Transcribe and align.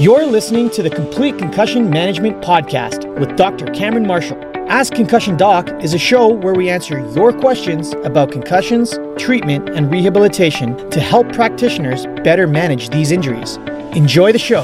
You're 0.00 0.26
listening 0.26 0.70
to 0.70 0.82
the 0.84 0.90
Complete 0.90 1.38
Concussion 1.38 1.90
Management 1.90 2.40
Podcast 2.40 3.12
with 3.18 3.36
Dr. 3.36 3.66
Cameron 3.72 4.06
Marshall. 4.06 4.40
Ask 4.68 4.92
Concussion 4.92 5.36
Doc 5.36 5.68
is 5.82 5.92
a 5.92 5.98
show 5.98 6.28
where 6.28 6.54
we 6.54 6.70
answer 6.70 7.00
your 7.16 7.32
questions 7.32 7.92
about 8.04 8.30
concussions, 8.30 8.96
treatment, 9.18 9.68
and 9.70 9.90
rehabilitation 9.90 10.88
to 10.90 11.00
help 11.00 11.32
practitioners 11.32 12.06
better 12.22 12.46
manage 12.46 12.90
these 12.90 13.10
injuries. 13.10 13.56
Enjoy 13.96 14.30
the 14.30 14.38
show. 14.38 14.62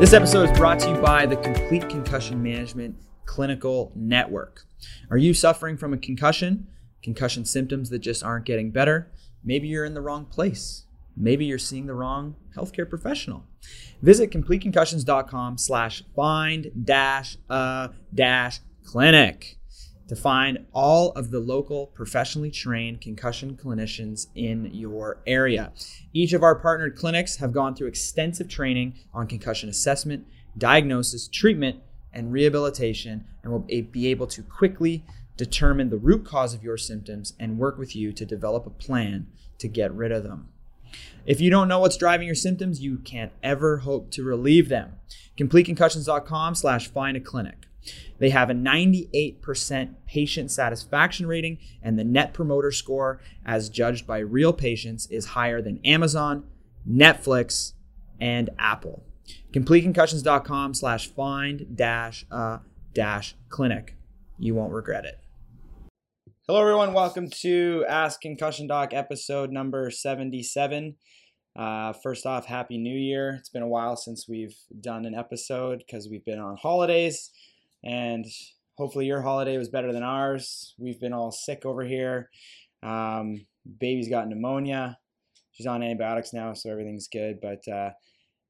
This 0.00 0.14
episode 0.14 0.48
is 0.48 0.56
brought 0.56 0.78
to 0.78 0.88
you 0.88 0.96
by 1.02 1.26
the 1.26 1.36
Complete 1.36 1.86
Concussion 1.90 2.42
Management 2.42 2.96
Clinical 3.26 3.92
Network. 3.94 4.64
Are 5.10 5.18
you 5.18 5.34
suffering 5.34 5.76
from 5.76 5.92
a 5.92 5.98
concussion? 5.98 6.66
Concussion 7.02 7.44
symptoms 7.44 7.90
that 7.90 7.98
just 7.98 8.24
aren't 8.24 8.46
getting 8.46 8.70
better? 8.70 9.10
Maybe 9.44 9.68
you're 9.68 9.84
in 9.84 9.94
the 9.94 10.00
wrong 10.00 10.24
place. 10.26 10.84
Maybe 11.18 11.44
you're 11.44 11.58
seeing 11.58 11.86
the 11.86 11.94
wrong 11.94 12.36
healthcare 12.56 12.88
professional. 12.88 13.44
Visit 14.02 14.30
completeconcussions.com 14.30 15.58
slash 15.58 16.04
find 16.14 16.70
dash 16.84 17.36
a 17.48 17.90
dash 18.14 18.60
clinic 18.84 19.58
to 20.08 20.16
find 20.16 20.64
all 20.72 21.10
of 21.12 21.30
the 21.30 21.40
local 21.40 21.88
professionally 21.88 22.50
trained 22.50 23.00
concussion 23.00 23.56
clinicians 23.56 24.28
in 24.34 24.70
your 24.72 25.20
area. 25.26 25.72
Each 26.12 26.32
of 26.32 26.42
our 26.42 26.54
partnered 26.54 26.96
clinics 26.96 27.36
have 27.36 27.52
gone 27.52 27.74
through 27.74 27.88
extensive 27.88 28.48
training 28.48 28.94
on 29.12 29.26
concussion 29.26 29.68
assessment, 29.68 30.26
diagnosis, 30.56 31.28
treatment, 31.28 31.80
and 32.12 32.32
rehabilitation, 32.32 33.24
and 33.42 33.52
will 33.52 33.58
be 33.58 34.06
able 34.06 34.26
to 34.28 34.42
quickly 34.42 35.04
determine 35.36 35.90
the 35.90 35.96
root 35.96 36.24
cause 36.24 36.52
of 36.52 36.64
your 36.64 36.76
symptoms, 36.76 37.32
and 37.38 37.58
work 37.58 37.78
with 37.78 37.94
you 37.94 38.12
to 38.12 38.26
develop 38.26 38.66
a 38.66 38.70
plan 38.70 39.28
to 39.58 39.68
get 39.68 39.92
rid 39.94 40.10
of 40.10 40.24
them. 40.24 40.48
If 41.26 41.40
you 41.40 41.50
don't 41.50 41.68
know 41.68 41.80
what's 41.80 41.96
driving 41.96 42.26
your 42.26 42.34
symptoms, 42.34 42.80
you 42.80 42.98
can't 42.98 43.32
ever 43.42 43.78
hope 43.78 44.10
to 44.12 44.22
relieve 44.22 44.68
them. 44.68 44.94
CompleteConcussions.com 45.38 46.54
slash 46.54 46.88
find 46.88 47.16
a 47.16 47.20
clinic. 47.20 47.66
They 48.18 48.30
have 48.30 48.50
a 48.50 48.54
98% 48.54 49.94
patient 50.06 50.50
satisfaction 50.50 51.26
rating, 51.26 51.58
and 51.82 51.98
the 51.98 52.04
net 52.04 52.34
promoter 52.34 52.72
score, 52.72 53.20
as 53.46 53.68
judged 53.68 54.06
by 54.06 54.18
real 54.18 54.52
patients, 54.52 55.06
is 55.06 55.26
higher 55.26 55.62
than 55.62 55.80
Amazon, 55.84 56.44
Netflix, 56.88 57.74
and 58.20 58.50
Apple. 58.58 59.04
CompleteConcussions.com 59.52 60.74
slash 60.74 61.08
find 61.08 61.76
dash 61.76 62.26
a 62.30 62.60
dash 62.92 63.34
clinic. 63.48 63.94
You 64.38 64.54
won't 64.54 64.72
regret 64.72 65.04
it. 65.04 65.20
Hello, 66.50 66.62
everyone. 66.62 66.94
Welcome 66.94 67.28
to 67.42 67.84
Ask 67.86 68.22
Concussion 68.22 68.66
Doc 68.66 68.94
episode 68.94 69.50
number 69.52 69.90
77. 69.90 70.96
Uh, 71.54 71.92
first 71.92 72.24
off, 72.24 72.46
Happy 72.46 72.78
New 72.78 72.96
Year. 72.96 73.36
It's 73.38 73.50
been 73.50 73.60
a 73.60 73.68
while 73.68 73.96
since 73.98 74.26
we've 74.26 74.56
done 74.80 75.04
an 75.04 75.14
episode 75.14 75.84
because 75.86 76.08
we've 76.10 76.24
been 76.24 76.38
on 76.38 76.56
holidays, 76.56 77.32
and 77.84 78.24
hopefully, 78.78 79.04
your 79.04 79.20
holiday 79.20 79.58
was 79.58 79.68
better 79.68 79.92
than 79.92 80.02
ours. 80.02 80.74
We've 80.78 80.98
been 80.98 81.12
all 81.12 81.32
sick 81.32 81.66
over 81.66 81.84
here. 81.84 82.30
Um, 82.82 83.44
baby's 83.78 84.08
got 84.08 84.26
pneumonia. 84.26 84.96
She's 85.52 85.66
on 85.66 85.82
antibiotics 85.82 86.32
now, 86.32 86.54
so 86.54 86.70
everything's 86.70 87.08
good, 87.08 87.42
but 87.42 87.60
uh, 87.70 87.90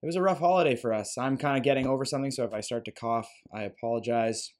it 0.00 0.06
was 0.06 0.14
a 0.14 0.22
rough 0.22 0.38
holiday 0.38 0.76
for 0.76 0.94
us. 0.94 1.18
I'm 1.18 1.36
kind 1.36 1.56
of 1.56 1.64
getting 1.64 1.88
over 1.88 2.04
something, 2.04 2.30
so 2.30 2.44
if 2.44 2.54
I 2.54 2.60
start 2.60 2.84
to 2.84 2.92
cough, 2.92 3.28
I 3.52 3.62
apologize. 3.62 4.52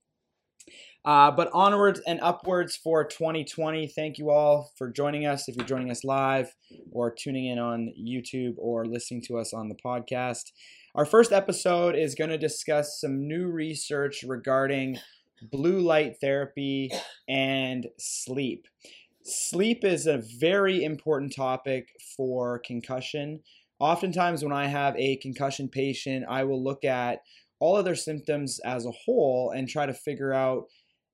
Uh, 1.04 1.30
but 1.30 1.48
onwards 1.52 2.00
and 2.06 2.20
upwards 2.20 2.76
for 2.76 3.04
2020. 3.04 3.86
Thank 3.88 4.18
you 4.18 4.30
all 4.30 4.72
for 4.76 4.90
joining 4.90 5.26
us. 5.26 5.48
If 5.48 5.56
you're 5.56 5.64
joining 5.64 5.90
us 5.90 6.04
live 6.04 6.54
or 6.90 7.10
tuning 7.10 7.46
in 7.46 7.58
on 7.58 7.92
YouTube 7.98 8.54
or 8.58 8.84
listening 8.84 9.22
to 9.28 9.38
us 9.38 9.54
on 9.54 9.68
the 9.68 9.76
podcast, 9.76 10.52
our 10.94 11.04
first 11.04 11.32
episode 11.32 11.94
is 11.94 12.14
going 12.14 12.30
to 12.30 12.38
discuss 12.38 13.00
some 13.00 13.26
new 13.26 13.46
research 13.46 14.24
regarding 14.26 14.98
blue 15.42 15.80
light 15.80 16.16
therapy 16.20 16.90
and 17.28 17.86
sleep. 17.98 18.66
Sleep 19.22 19.84
is 19.84 20.06
a 20.06 20.22
very 20.38 20.82
important 20.82 21.34
topic 21.34 21.88
for 22.16 22.58
concussion. 22.58 23.40
Oftentimes, 23.78 24.42
when 24.42 24.52
I 24.52 24.66
have 24.66 24.96
a 24.96 25.16
concussion 25.16 25.68
patient, 25.68 26.24
I 26.28 26.44
will 26.44 26.62
look 26.62 26.84
at 26.84 27.20
all 27.60 27.76
of 27.76 27.84
their 27.84 27.94
symptoms 27.94 28.58
as 28.64 28.86
a 28.86 28.90
whole 28.90 29.52
and 29.54 29.68
try 29.68 29.86
to 29.86 29.94
figure 29.94 30.32
out 30.32 30.64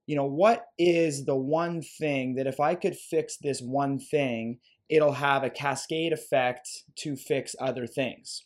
you 0.06 0.16
know, 0.16 0.26
what 0.26 0.66
is 0.78 1.24
the 1.24 1.36
one 1.36 1.82
thing 1.82 2.34
that 2.34 2.46
if 2.46 2.60
I 2.60 2.74
could 2.74 2.96
fix 2.96 3.36
this 3.36 3.60
one 3.60 3.98
thing, 3.98 4.58
it'll 4.88 5.12
have 5.12 5.42
a 5.42 5.50
cascade 5.50 6.12
effect 6.12 6.68
to 6.96 7.16
fix 7.16 7.54
other 7.60 7.86
things. 7.86 8.44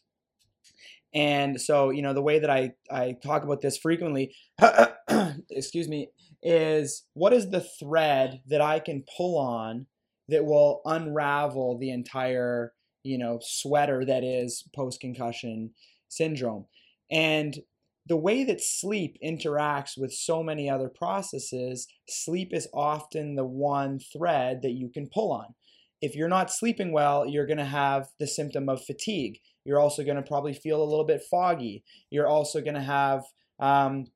And 1.15 1.61
so, 1.61 1.91
you 1.91 2.03
know, 2.03 2.13
the 2.13 2.23
way 2.23 2.39
that 2.39 2.51
I, 2.51 2.73
I 2.91 3.17
talk 3.23 3.43
about 3.43 3.61
this 3.61 3.79
frequently, 3.79 4.35
excuse 5.51 5.89
me, 5.89 6.11
is 6.43 7.05
what 7.15 7.33
is 7.33 7.51
the 7.51 7.67
thread 7.81 8.43
that 8.47 8.61
I 8.61 8.79
can 8.79 9.05
pull 9.17 9.39
on 9.39 9.87
that 10.29 10.45
will 10.45 10.83
unravel 10.85 11.79
the 11.79 11.91
entire, 11.91 12.73
you 13.03 13.19
know, 13.19 13.39
sweater 13.43 14.05
that 14.05 14.23
is 14.23 14.65
post 14.75 15.01
concussion 15.01 15.71
syndrome. 16.09 16.67
And 17.11 17.57
the 18.09 18.17
way 18.17 18.43
that 18.45 18.61
sleep 18.61 19.19
interacts 19.23 19.99
with 19.99 20.13
so 20.13 20.43
many 20.43 20.69
other 20.69 20.89
processes, 20.89 21.87
sleep 22.09 22.53
is 22.53 22.69
often 22.73 23.35
the 23.35 23.45
one 23.45 23.99
thread 24.01 24.63
that 24.63 24.73
you 24.73 24.89
can 24.89 25.09
pull 25.09 25.31
on. 25.31 25.55
If 26.01 26.15
you're 26.15 26.29
not 26.29 26.51
sleeping 26.51 26.93
well, 26.93 27.27
you're 27.27 27.47
going 27.47 27.59
to 27.59 27.65
have 27.65 28.09
the 28.19 28.27
symptom 28.27 28.69
of 28.69 28.85
fatigue. 28.85 29.39
You're 29.65 29.81
also 29.81 30.05
going 30.05 30.17
to 30.17 30.23
probably 30.23 30.55
feel 30.55 30.83
a 30.83 30.89
little 30.89 31.05
bit 31.05 31.23
foggy. 31.31 31.85
You're 32.11 32.29
also 32.29 32.61
going 32.61 32.75
to 32.77 32.81
have 32.81 33.25
um, 33.59 34.07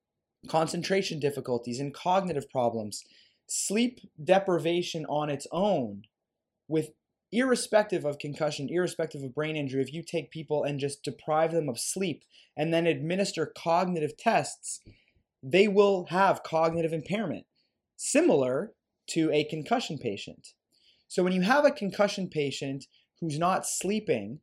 concentration 0.48 1.18
difficulties 1.18 1.80
and 1.80 1.92
cognitive 1.92 2.48
problems. 2.48 3.02
Sleep 3.48 4.00
deprivation 4.22 5.04
on 5.06 5.28
its 5.28 5.46
own, 5.52 6.02
with 6.68 6.90
irrespective 7.32 8.04
of 8.04 8.18
concussion, 8.18 8.68
irrespective 8.70 9.22
of 9.22 9.34
brain 9.34 9.56
injury, 9.56 9.82
if 9.82 9.92
you 9.92 10.02
take 10.02 10.30
people 10.30 10.62
and 10.64 10.78
just 10.78 11.02
deprive 11.02 11.52
them 11.52 11.68
of 11.68 11.80
sleep 11.80 12.24
and 12.56 12.72
then 12.72 12.86
administer 12.86 13.46
cognitive 13.56 14.16
tests, 14.16 14.80
they 15.42 15.66
will 15.66 16.06
have 16.10 16.42
cognitive 16.42 16.92
impairment, 16.92 17.46
similar 17.96 18.72
to 19.08 19.30
a 19.32 19.44
concussion 19.44 19.98
patient. 19.98 20.54
So 21.08 21.22
when 21.22 21.32
you 21.32 21.42
have 21.42 21.64
a 21.64 21.70
concussion 21.70 22.28
patient 22.28 22.86
who's 23.20 23.38
not 23.38 23.66
sleeping 23.66 24.40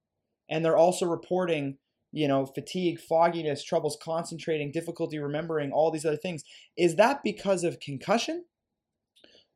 and 0.50 0.66
they're 0.66 0.78
also 0.78 1.06
reporting 1.06 1.78
you 2.12 2.28
know, 2.28 2.46
fatigue, 2.46 3.00
fogginess, 3.00 3.64
troubles 3.64 3.98
concentrating, 4.02 4.72
difficulty 4.72 5.20
remembering, 5.20 5.72
all 5.72 5.92
these 5.92 6.06
other 6.06 6.18
things. 6.18 6.44
Is 6.78 6.96
that 6.96 7.22
because 7.24 7.64
of 7.64 7.80
concussion? 7.80 8.46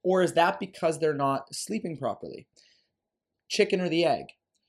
Or 0.03 0.21
is 0.21 0.33
that 0.33 0.59
because 0.59 0.99
they're 0.99 1.13
not 1.13 1.53
sleeping 1.53 1.97
properly? 1.97 2.45
Chicken 3.49 3.81
or 3.81 3.89
the 3.89 4.05
egg. 4.05 4.25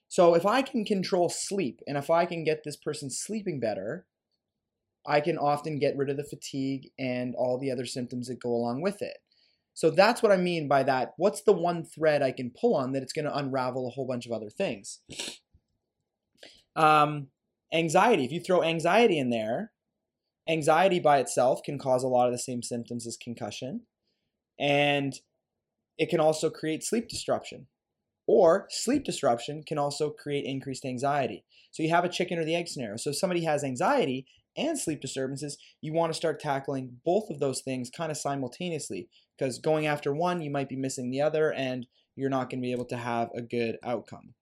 So 0.08 0.34
if 0.34 0.46
I 0.46 0.62
can 0.62 0.84
control 0.84 1.28
sleep 1.28 1.80
and 1.86 1.96
if 1.96 2.10
I 2.10 2.24
can 2.24 2.44
get 2.44 2.62
this 2.64 2.76
person 2.76 3.10
sleeping 3.10 3.58
better, 3.58 4.06
I 5.06 5.20
can 5.20 5.36
often 5.36 5.78
get 5.78 5.96
rid 5.96 6.08
of 6.08 6.16
the 6.16 6.24
fatigue 6.24 6.90
and 6.98 7.34
all 7.34 7.58
the 7.58 7.70
other 7.70 7.84
symptoms 7.84 8.28
that 8.28 8.40
go 8.40 8.50
along 8.50 8.80
with 8.80 9.02
it. 9.02 9.18
So 9.74 9.90
that's 9.90 10.22
what 10.22 10.30
I 10.30 10.36
mean 10.36 10.68
by 10.68 10.84
that. 10.84 11.14
What's 11.16 11.42
the 11.42 11.52
one 11.52 11.84
thread 11.84 12.22
I 12.22 12.30
can 12.30 12.50
pull 12.50 12.76
on 12.76 12.92
that 12.92 13.02
it's 13.02 13.12
going 13.12 13.24
to 13.24 13.36
unravel 13.36 13.88
a 13.88 13.90
whole 13.90 14.06
bunch 14.06 14.24
of 14.24 14.32
other 14.32 14.48
things? 14.48 15.00
Um, 16.76 17.28
anxiety. 17.72 18.24
If 18.24 18.30
you 18.30 18.40
throw 18.40 18.62
anxiety 18.62 19.18
in 19.18 19.30
there, 19.30 19.72
anxiety 20.48 21.00
by 21.00 21.18
itself 21.18 21.62
can 21.64 21.78
cause 21.78 22.04
a 22.04 22.08
lot 22.08 22.26
of 22.26 22.32
the 22.32 22.38
same 22.38 22.62
symptoms 22.62 23.06
as 23.06 23.16
concussion. 23.16 23.82
And 24.60 25.12
it 25.98 26.08
can 26.08 26.20
also 26.20 26.50
create 26.50 26.84
sleep 26.84 27.08
disruption. 27.08 27.66
Or 28.26 28.66
sleep 28.70 29.04
disruption 29.04 29.62
can 29.62 29.78
also 29.78 30.10
create 30.10 30.44
increased 30.44 30.84
anxiety. 30.84 31.44
So 31.70 31.82
you 31.82 31.90
have 31.90 32.04
a 32.04 32.08
chicken 32.08 32.38
or 32.38 32.44
the 32.44 32.54
egg 32.54 32.68
scenario. 32.68 32.96
So 32.96 33.10
if 33.10 33.16
somebody 33.16 33.44
has 33.44 33.64
anxiety 33.64 34.26
and 34.56 34.78
sleep 34.78 35.00
disturbances, 35.00 35.58
you 35.80 35.92
want 35.92 36.12
to 36.12 36.16
start 36.16 36.40
tackling 36.40 37.00
both 37.04 37.28
of 37.30 37.40
those 37.40 37.60
things 37.60 37.90
kind 37.90 38.10
of 38.10 38.16
simultaneously 38.16 39.08
because 39.36 39.58
going 39.58 39.86
after 39.86 40.14
one, 40.14 40.40
you 40.40 40.50
might 40.50 40.68
be 40.68 40.76
missing 40.76 41.10
the 41.10 41.20
other 41.20 41.52
and 41.52 41.86
you're 42.16 42.30
not 42.30 42.48
going 42.48 42.60
to 42.60 42.66
be 42.66 42.72
able 42.72 42.84
to 42.86 42.96
have 42.96 43.28
a 43.34 43.42
good 43.42 43.76
outcome. 43.82 44.34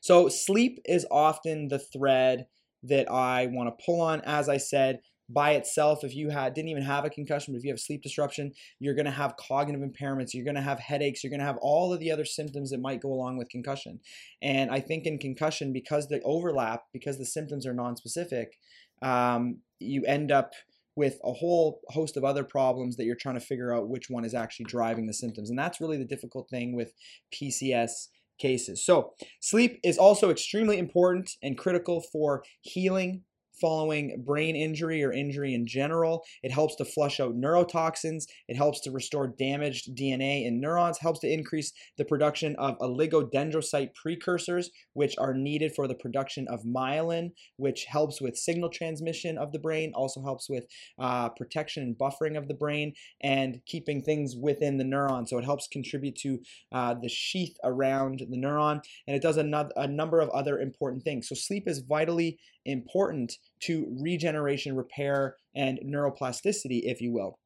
So 0.00 0.28
sleep 0.28 0.80
is 0.84 1.06
often 1.10 1.68
the 1.68 1.78
thread 1.78 2.46
that 2.82 3.10
I 3.10 3.46
want 3.46 3.68
to 3.68 3.84
pull 3.84 4.00
on. 4.00 4.20
As 4.22 4.48
I 4.48 4.56
said, 4.58 5.00
by 5.32 5.52
itself 5.52 6.02
if 6.02 6.14
you 6.14 6.28
had 6.30 6.54
didn't 6.54 6.68
even 6.68 6.82
have 6.82 7.04
a 7.04 7.10
concussion 7.10 7.52
but 7.52 7.58
if 7.58 7.64
you 7.64 7.70
have 7.70 7.80
sleep 7.80 8.02
disruption 8.02 8.52
you're 8.78 8.94
going 8.94 9.04
to 9.04 9.10
have 9.10 9.36
cognitive 9.36 9.80
impairments 9.80 10.34
you're 10.34 10.44
going 10.44 10.54
to 10.54 10.60
have 10.60 10.78
headaches 10.78 11.22
you're 11.22 11.30
going 11.30 11.40
to 11.40 11.46
have 11.46 11.58
all 11.60 11.92
of 11.92 12.00
the 12.00 12.10
other 12.10 12.24
symptoms 12.24 12.70
that 12.70 12.80
might 12.80 13.00
go 13.00 13.12
along 13.12 13.36
with 13.36 13.48
concussion 13.48 14.00
and 14.42 14.70
i 14.70 14.80
think 14.80 15.06
in 15.06 15.18
concussion 15.18 15.72
because 15.72 16.08
the 16.08 16.20
overlap 16.24 16.84
because 16.92 17.18
the 17.18 17.26
symptoms 17.26 17.66
are 17.66 17.74
non-specific 17.74 18.58
um, 19.02 19.58
you 19.78 20.04
end 20.04 20.30
up 20.30 20.52
with 20.96 21.18
a 21.24 21.32
whole 21.32 21.80
host 21.88 22.16
of 22.16 22.24
other 22.24 22.44
problems 22.44 22.96
that 22.96 23.04
you're 23.04 23.16
trying 23.16 23.38
to 23.38 23.40
figure 23.40 23.74
out 23.74 23.88
which 23.88 24.10
one 24.10 24.24
is 24.24 24.34
actually 24.34 24.66
driving 24.66 25.06
the 25.06 25.14
symptoms 25.14 25.48
and 25.48 25.58
that's 25.58 25.80
really 25.80 25.96
the 25.96 26.04
difficult 26.04 26.48
thing 26.50 26.74
with 26.74 26.92
pcs 27.32 28.08
cases. 28.40 28.84
So, 28.84 29.12
sleep 29.40 29.78
is 29.84 29.98
also 29.98 30.30
extremely 30.30 30.78
important 30.78 31.36
and 31.42 31.56
critical 31.56 32.00
for 32.00 32.42
healing 32.62 33.22
following 33.60 34.22
brain 34.24 34.56
injury 34.56 35.02
or 35.02 35.12
injury 35.12 35.54
in 35.54 35.66
general. 35.66 36.24
It 36.42 36.52
helps 36.52 36.76
to 36.76 36.84
flush 36.84 37.20
out 37.20 37.34
neurotoxins. 37.34 38.24
It 38.48 38.56
helps 38.56 38.80
to 38.82 38.90
restore 38.90 39.28
damaged 39.28 39.96
DNA 39.96 40.46
in 40.46 40.60
neurons, 40.60 40.98
helps 40.98 41.20
to 41.20 41.32
increase 41.32 41.72
the 41.98 42.04
production 42.04 42.56
of 42.56 42.78
oligodendrocyte 42.78 43.94
precursors, 43.94 44.70
which 44.94 45.16
are 45.18 45.34
needed 45.34 45.72
for 45.74 45.86
the 45.86 45.94
production 45.94 46.46
of 46.48 46.62
myelin, 46.64 47.30
which 47.56 47.84
helps 47.84 48.20
with 48.20 48.36
signal 48.36 48.70
transmission 48.70 49.38
of 49.38 49.52
the 49.52 49.58
brain, 49.58 49.92
also 49.94 50.22
helps 50.22 50.48
with 50.48 50.66
uh, 50.98 51.28
protection 51.30 51.82
and 51.82 51.98
buffering 51.98 52.36
of 52.36 52.48
the 52.48 52.54
brain, 52.54 52.94
and 53.22 53.60
keeping 53.66 54.02
things 54.02 54.36
within 54.36 54.78
the 54.78 54.84
neuron. 54.84 55.28
So 55.28 55.38
it 55.38 55.44
helps 55.44 55.68
contribute 55.68 56.16
to 56.16 56.40
uh, 56.72 56.94
the 56.94 57.08
sheath 57.08 57.56
around 57.64 58.22
the 58.28 58.36
neuron, 58.36 58.82
and 59.06 59.16
it 59.16 59.22
does 59.22 59.36
another, 59.36 59.70
a 59.76 59.86
number 59.86 60.20
of 60.20 60.30
other 60.30 60.58
important 60.58 61.04
things. 61.04 61.28
So 61.28 61.34
sleep 61.34 61.66
is 61.66 61.80
vitally 61.80 62.38
important 62.64 63.36
to 63.60 63.96
regeneration, 64.00 64.76
repair, 64.76 65.36
and 65.54 65.78
neuroplasticity, 65.84 66.80
if 66.84 67.00
you 67.00 67.12
will. 67.12 67.38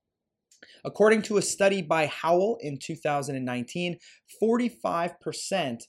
According 0.85 1.23
to 1.23 1.37
a 1.37 1.43
study 1.43 1.83
by 1.83 2.07
Howell 2.07 2.59
in 2.61 2.79
2019, 2.79 3.99
45% 4.43 5.83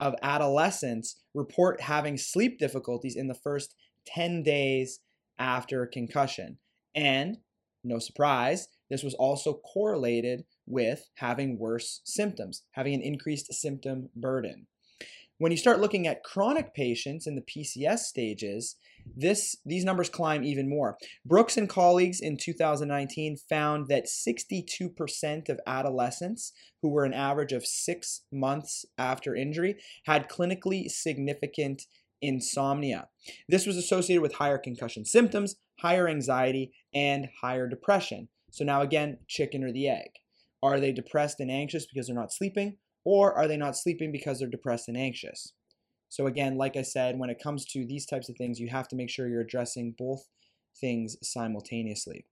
of 0.00 0.14
adolescents 0.22 1.22
report 1.34 1.80
having 1.80 2.16
sleep 2.16 2.58
difficulties 2.58 3.16
in 3.16 3.26
the 3.26 3.34
first 3.34 3.74
10 4.06 4.42
days 4.42 5.00
after 5.38 5.86
concussion. 5.86 6.58
And 6.94 7.38
no 7.84 7.98
surprise, 7.98 8.68
this 8.90 9.02
was 9.02 9.14
also 9.14 9.54
correlated 9.54 10.44
with 10.66 11.08
having 11.16 11.58
worse 11.58 12.00
symptoms, 12.04 12.62
having 12.72 12.94
an 12.94 13.02
increased 13.02 13.52
symptom 13.52 14.08
burden. 14.14 14.66
When 15.40 15.52
you 15.52 15.58
start 15.58 15.80
looking 15.80 16.08
at 16.08 16.24
chronic 16.24 16.74
patients 16.74 17.28
in 17.28 17.36
the 17.36 17.42
PCS 17.42 18.00
stages, 18.00 18.74
this 19.16 19.54
these 19.64 19.84
numbers 19.84 20.08
climb 20.08 20.42
even 20.42 20.68
more. 20.68 20.98
Brooks 21.24 21.56
and 21.56 21.68
colleagues 21.68 22.20
in 22.20 22.36
2019 22.36 23.36
found 23.48 23.86
that 23.86 24.06
62% 24.06 25.48
of 25.48 25.60
adolescents 25.64 26.52
who 26.82 26.88
were 26.88 27.04
an 27.04 27.14
average 27.14 27.52
of 27.52 27.64
6 27.64 28.22
months 28.32 28.84
after 28.98 29.36
injury 29.36 29.76
had 30.06 30.28
clinically 30.28 30.90
significant 30.90 31.82
insomnia. 32.20 33.06
This 33.48 33.64
was 33.64 33.76
associated 33.76 34.22
with 34.22 34.34
higher 34.34 34.58
concussion 34.58 35.04
symptoms, 35.04 35.54
higher 35.78 36.08
anxiety, 36.08 36.72
and 36.92 37.28
higher 37.42 37.68
depression. 37.68 38.28
So 38.50 38.64
now 38.64 38.80
again, 38.80 39.18
chicken 39.28 39.62
or 39.62 39.70
the 39.70 39.88
egg. 39.88 40.10
Are 40.64 40.80
they 40.80 40.90
depressed 40.90 41.38
and 41.38 41.48
anxious 41.48 41.86
because 41.86 42.08
they're 42.08 42.16
not 42.16 42.32
sleeping? 42.32 42.78
Or 43.08 43.32
are 43.32 43.48
they 43.48 43.56
not 43.56 43.74
sleeping 43.74 44.12
because 44.12 44.38
they're 44.38 44.50
depressed 44.50 44.86
and 44.86 44.96
anxious? 44.96 45.54
So, 46.10 46.26
again, 46.26 46.58
like 46.58 46.76
I 46.76 46.82
said, 46.82 47.18
when 47.18 47.30
it 47.30 47.42
comes 47.42 47.64
to 47.72 47.86
these 47.86 48.04
types 48.04 48.28
of 48.28 48.36
things, 48.36 48.60
you 48.60 48.68
have 48.68 48.86
to 48.88 48.96
make 48.96 49.08
sure 49.08 49.26
you're 49.26 49.40
addressing 49.40 49.94
both 49.96 50.28
things 50.78 51.16
simultaneously. 51.22 52.26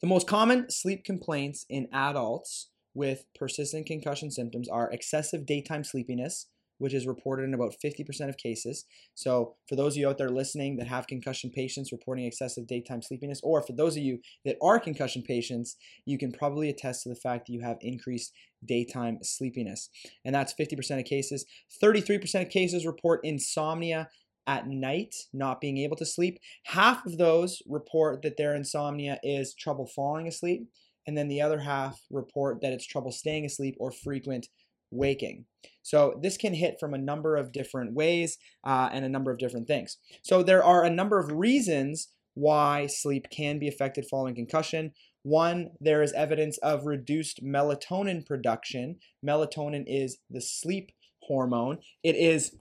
The 0.00 0.08
most 0.08 0.26
common 0.26 0.70
sleep 0.70 1.04
complaints 1.04 1.66
in 1.68 1.86
adults 1.92 2.70
with 2.94 3.26
persistent 3.38 3.86
concussion 3.86 4.32
symptoms 4.32 4.68
are 4.68 4.90
excessive 4.90 5.46
daytime 5.46 5.84
sleepiness, 5.84 6.46
which 6.80 6.94
is 6.94 7.06
reported 7.06 7.44
in 7.44 7.54
about 7.54 7.74
50% 7.84 8.28
of 8.28 8.36
cases. 8.38 8.86
So, 9.14 9.54
for 9.68 9.76
those 9.76 9.94
of 9.94 9.98
you 9.98 10.08
out 10.08 10.18
there 10.18 10.30
listening 10.30 10.76
that 10.78 10.86
have 10.86 11.06
concussion 11.06 11.50
patients 11.50 11.92
reporting 11.92 12.24
excessive 12.24 12.66
daytime 12.66 13.02
sleepiness, 13.02 13.40
or 13.44 13.62
for 13.62 13.72
those 13.72 13.96
of 13.96 14.02
you 14.02 14.18
that 14.44 14.56
are 14.62 14.80
concussion 14.80 15.22
patients, 15.22 15.76
you 16.06 16.18
can 16.18 16.32
probably 16.32 16.70
attest 16.70 17.02
to 17.02 17.10
the 17.10 17.14
fact 17.14 17.46
that 17.46 17.52
you 17.52 17.60
have 17.60 17.76
increased 17.82 18.32
daytime 18.64 19.18
sleepiness. 19.22 19.90
And 20.24 20.34
that's 20.34 20.54
50% 20.54 20.98
of 20.98 21.04
cases. 21.04 21.44
33% 21.82 22.42
of 22.42 22.48
cases 22.48 22.86
report 22.86 23.20
insomnia 23.24 24.08
at 24.46 24.66
night, 24.66 25.14
not 25.32 25.60
being 25.60 25.78
able 25.78 25.96
to 25.96 26.06
sleep. 26.06 26.38
Half 26.64 27.04
of 27.06 27.18
those 27.18 27.62
report 27.68 28.22
that 28.22 28.36
their 28.36 28.54
insomnia 28.54 29.18
is 29.22 29.54
trouble 29.54 29.86
falling 29.86 30.26
asleep. 30.26 30.62
And 31.06 31.16
then 31.16 31.28
the 31.28 31.40
other 31.40 31.58
half 31.58 32.00
report 32.10 32.60
that 32.62 32.72
it's 32.72 32.86
trouble 32.86 33.12
staying 33.12 33.44
asleep 33.44 33.76
or 33.78 33.90
frequent 33.90 34.48
waking. 34.90 35.44
So 35.82 36.18
this 36.22 36.36
can 36.36 36.54
hit 36.54 36.76
from 36.78 36.94
a 36.94 36.98
number 36.98 37.36
of 37.36 37.52
different 37.52 37.94
ways 37.94 38.38
uh, 38.64 38.88
and 38.92 39.04
a 39.04 39.08
number 39.08 39.30
of 39.30 39.38
different 39.38 39.66
things. 39.66 39.98
So 40.22 40.42
there 40.42 40.64
are 40.64 40.84
a 40.84 40.90
number 40.90 41.18
of 41.18 41.32
reasons 41.32 42.08
why 42.34 42.86
sleep 42.86 43.26
can 43.30 43.58
be 43.58 43.68
affected 43.68 44.06
following 44.06 44.34
concussion. 44.34 44.92
One, 45.22 45.70
there 45.80 46.02
is 46.02 46.12
evidence 46.12 46.58
of 46.58 46.86
reduced 46.86 47.44
melatonin 47.44 48.24
production. 48.24 48.96
Melatonin 49.26 49.84
is 49.86 50.18
the 50.30 50.40
sleep 50.40 50.92
hormone. 51.22 51.78
It 52.02 52.16
is 52.16 52.56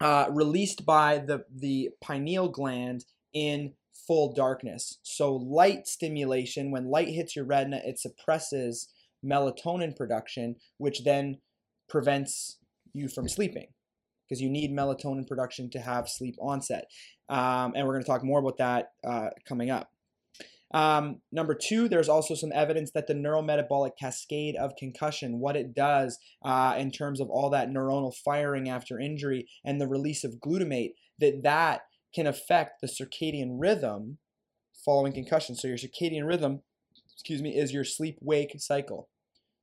uh, 0.00 0.26
released 0.30 0.84
by 0.84 1.18
the, 1.18 1.44
the 1.54 1.90
pineal 2.00 2.48
gland 2.48 3.04
in 3.32 3.72
full 4.06 4.32
darkness. 4.32 4.98
So 5.02 5.34
light 5.34 5.86
stimulation, 5.86 6.70
when 6.70 6.90
light 6.90 7.08
hits 7.08 7.36
your 7.36 7.44
retina, 7.44 7.80
it 7.84 7.98
suppresses 7.98 8.88
melatonin 9.24 9.96
production, 9.96 10.56
which 10.78 11.04
then 11.04 11.38
prevents 11.88 12.58
you 12.92 13.08
from 13.08 13.28
sleeping 13.28 13.68
because 14.28 14.40
you 14.40 14.50
need 14.50 14.70
melatonin 14.70 15.26
production 15.26 15.70
to 15.70 15.80
have 15.80 16.08
sleep 16.08 16.34
onset. 16.40 16.84
Um, 17.28 17.72
and 17.74 17.86
we're 17.86 17.94
going 17.94 18.04
to 18.04 18.10
talk 18.10 18.24
more 18.24 18.40
about 18.40 18.58
that 18.58 18.90
uh, 19.06 19.30
coming 19.46 19.70
up. 19.70 19.90
Um, 20.74 21.22
number 21.32 21.54
two, 21.54 21.88
there's 21.88 22.10
also 22.10 22.34
some 22.34 22.52
evidence 22.54 22.90
that 22.90 23.06
the 23.06 23.14
neurometabolic 23.14 23.92
cascade 23.98 24.54
of 24.56 24.76
concussion, 24.78 25.40
what 25.40 25.56
it 25.56 25.74
does 25.74 26.18
uh, 26.44 26.74
in 26.76 26.90
terms 26.90 27.20
of 27.20 27.30
all 27.30 27.48
that 27.50 27.70
neuronal 27.70 28.14
firing 28.14 28.68
after 28.68 29.00
injury 29.00 29.48
and 29.64 29.80
the 29.80 29.88
release 29.88 30.24
of 30.24 30.40
glutamate, 30.44 30.90
that 31.18 31.42
that 31.42 31.82
can 32.14 32.26
affect 32.26 32.82
the 32.82 32.88
circadian 32.88 33.56
rhythm 33.58 34.18
following 34.84 35.12
concussion. 35.12 35.54
So 35.54 35.68
your 35.68 35.78
circadian 35.78 36.26
rhythm, 36.26 36.60
excuse 37.18 37.42
me, 37.42 37.56
is 37.56 37.72
your 37.72 37.82
sleep-wake 37.82 38.54
cycle. 38.58 39.08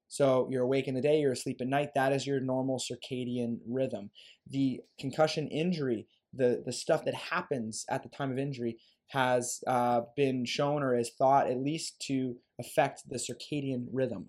So 0.09 0.49
you're 0.51 0.63
awake 0.63 0.89
in 0.89 0.93
the 0.93 1.01
day, 1.01 1.21
you're 1.21 1.31
asleep 1.31 1.61
at 1.61 1.67
night. 1.67 1.91
That 1.95 2.11
is 2.11 2.27
your 2.27 2.41
normal 2.41 2.79
circadian 2.79 3.59
rhythm. 3.65 4.11
The 4.45 4.81
concussion 4.99 5.47
injury, 5.47 6.07
the, 6.33 6.61
the 6.65 6.73
stuff 6.73 7.05
that 7.05 7.15
happens 7.15 7.85
at 7.89 8.03
the 8.03 8.09
time 8.09 8.31
of 8.31 8.37
injury, 8.37 8.77
has 9.07 9.61
uh, 9.67 10.01
been 10.17 10.43
shown 10.45 10.83
or 10.83 10.97
is 10.97 11.11
thought 11.17 11.49
at 11.49 11.57
least 11.57 11.99
to 12.07 12.35
affect 12.59 13.03
the 13.09 13.17
circadian 13.17 13.87
rhythm. 13.93 14.27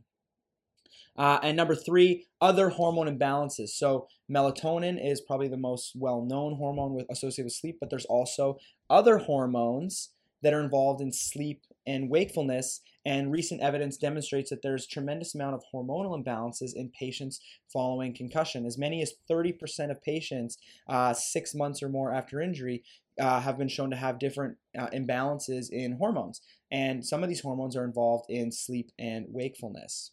Uh, 1.19 1.40
and 1.43 1.56
number 1.56 1.75
three, 1.75 2.26
other 2.40 2.69
hormone 2.69 3.08
imbalances. 3.08 3.70
So 3.70 4.06
melatonin 4.31 4.98
is 5.03 5.20
probably 5.20 5.48
the 5.48 5.56
most 5.56 5.93
well-known 5.96 6.56
hormone 6.56 6.94
with, 6.94 7.06
associated 7.10 7.46
with 7.46 7.55
sleep, 7.55 7.79
but 7.81 7.91
there's 7.91 8.05
also 8.05 8.58
other 8.89 9.19
hormones 9.19 10.10
that 10.43 10.55
are 10.55 10.60
involved 10.60 11.01
in 11.01 11.12
sleep 11.12 11.62
and 11.86 12.10
wakefulness. 12.10 12.82
And 13.06 13.31
recent 13.31 13.60
evidence 13.60 13.96
demonstrates 13.96 14.51
that 14.51 14.63
there's 14.63 14.84
tremendous 14.84 15.36
amount 15.36 15.55
of 15.55 15.63
hormonal 15.72 16.20
imbalances 16.20 16.75
in 16.75 16.91
patients 16.91 17.41
following 17.72 18.13
concussion. 18.13 18.67
As 18.67 18.77
many 18.77 19.01
as 19.01 19.15
30% 19.31 19.93
of 19.93 20.03
patients, 20.03 20.58
uh, 20.89 21.15
six 21.15 21.55
months 21.55 21.84
or 21.84 21.89
more 21.89 22.13
after 22.13 22.41
injury, 22.41 22.82
uh, 23.20 23.41
have 23.41 23.58
been 23.58 23.69
shown 23.69 23.91
to 23.91 23.96
have 23.96 24.19
different 24.19 24.56
uh, 24.77 24.89
imbalances 24.89 25.70
in 25.70 25.93
hormones. 25.93 26.41
And 26.72 27.06
some 27.06 27.22
of 27.22 27.29
these 27.29 27.41
hormones 27.41 27.77
are 27.77 27.84
involved 27.84 28.29
in 28.29 28.51
sleep 28.51 28.91
and 28.98 29.27
wakefulness. 29.29 30.10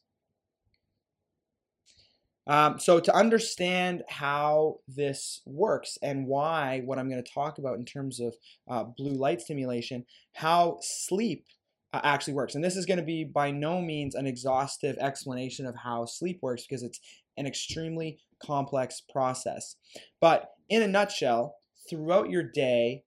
Um, 2.46 2.78
so, 2.78 3.00
to 3.00 3.16
understand 3.16 4.04
how 4.08 4.82
this 4.88 5.42
works 5.46 5.98
and 6.04 6.28
why, 6.28 6.82
what 6.86 7.00
I'm 7.00 7.10
going 7.10 7.24
to 7.24 7.32
talk 7.32 7.58
about 7.58 7.78
in 7.80 7.86
terms 7.86 8.20
of 8.20 8.36
uh, 8.70 8.84
blue 8.84 9.14
light 9.14 9.42
stimulation, 9.42 10.06
how 10.34 10.78
sleep 10.82 11.46
uh, 11.94 12.02
actually 12.04 12.34
works. 12.34 12.56
And 12.56 12.64
this 12.64 12.76
is 12.76 12.86
going 12.86 12.98
to 12.98 13.06
be 13.06 13.24
by 13.24 13.52
no 13.52 13.82
means 13.82 14.16
an 14.16 14.28
exhaustive 14.28 14.98
explanation 14.98 15.66
of 15.66 15.76
how 15.76 16.06
sleep 16.06 16.40
works 16.42 16.66
because 16.68 16.84
it's 16.84 17.00
an 17.38 17.46
extremely 17.46 18.20
complex 18.44 19.02
process. 19.02 19.76
But 20.20 20.50
in 20.70 20.82
a 20.82 20.88
nutshell, 20.88 21.56
throughout 21.90 22.30
your 22.30 22.44
day, 22.44 23.04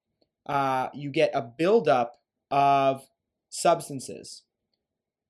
uh, 0.46 0.88
you 0.94 1.10
get 1.10 1.30
a 1.34 1.42
buildup 1.42 2.20
of 2.50 3.02
substances 3.50 4.42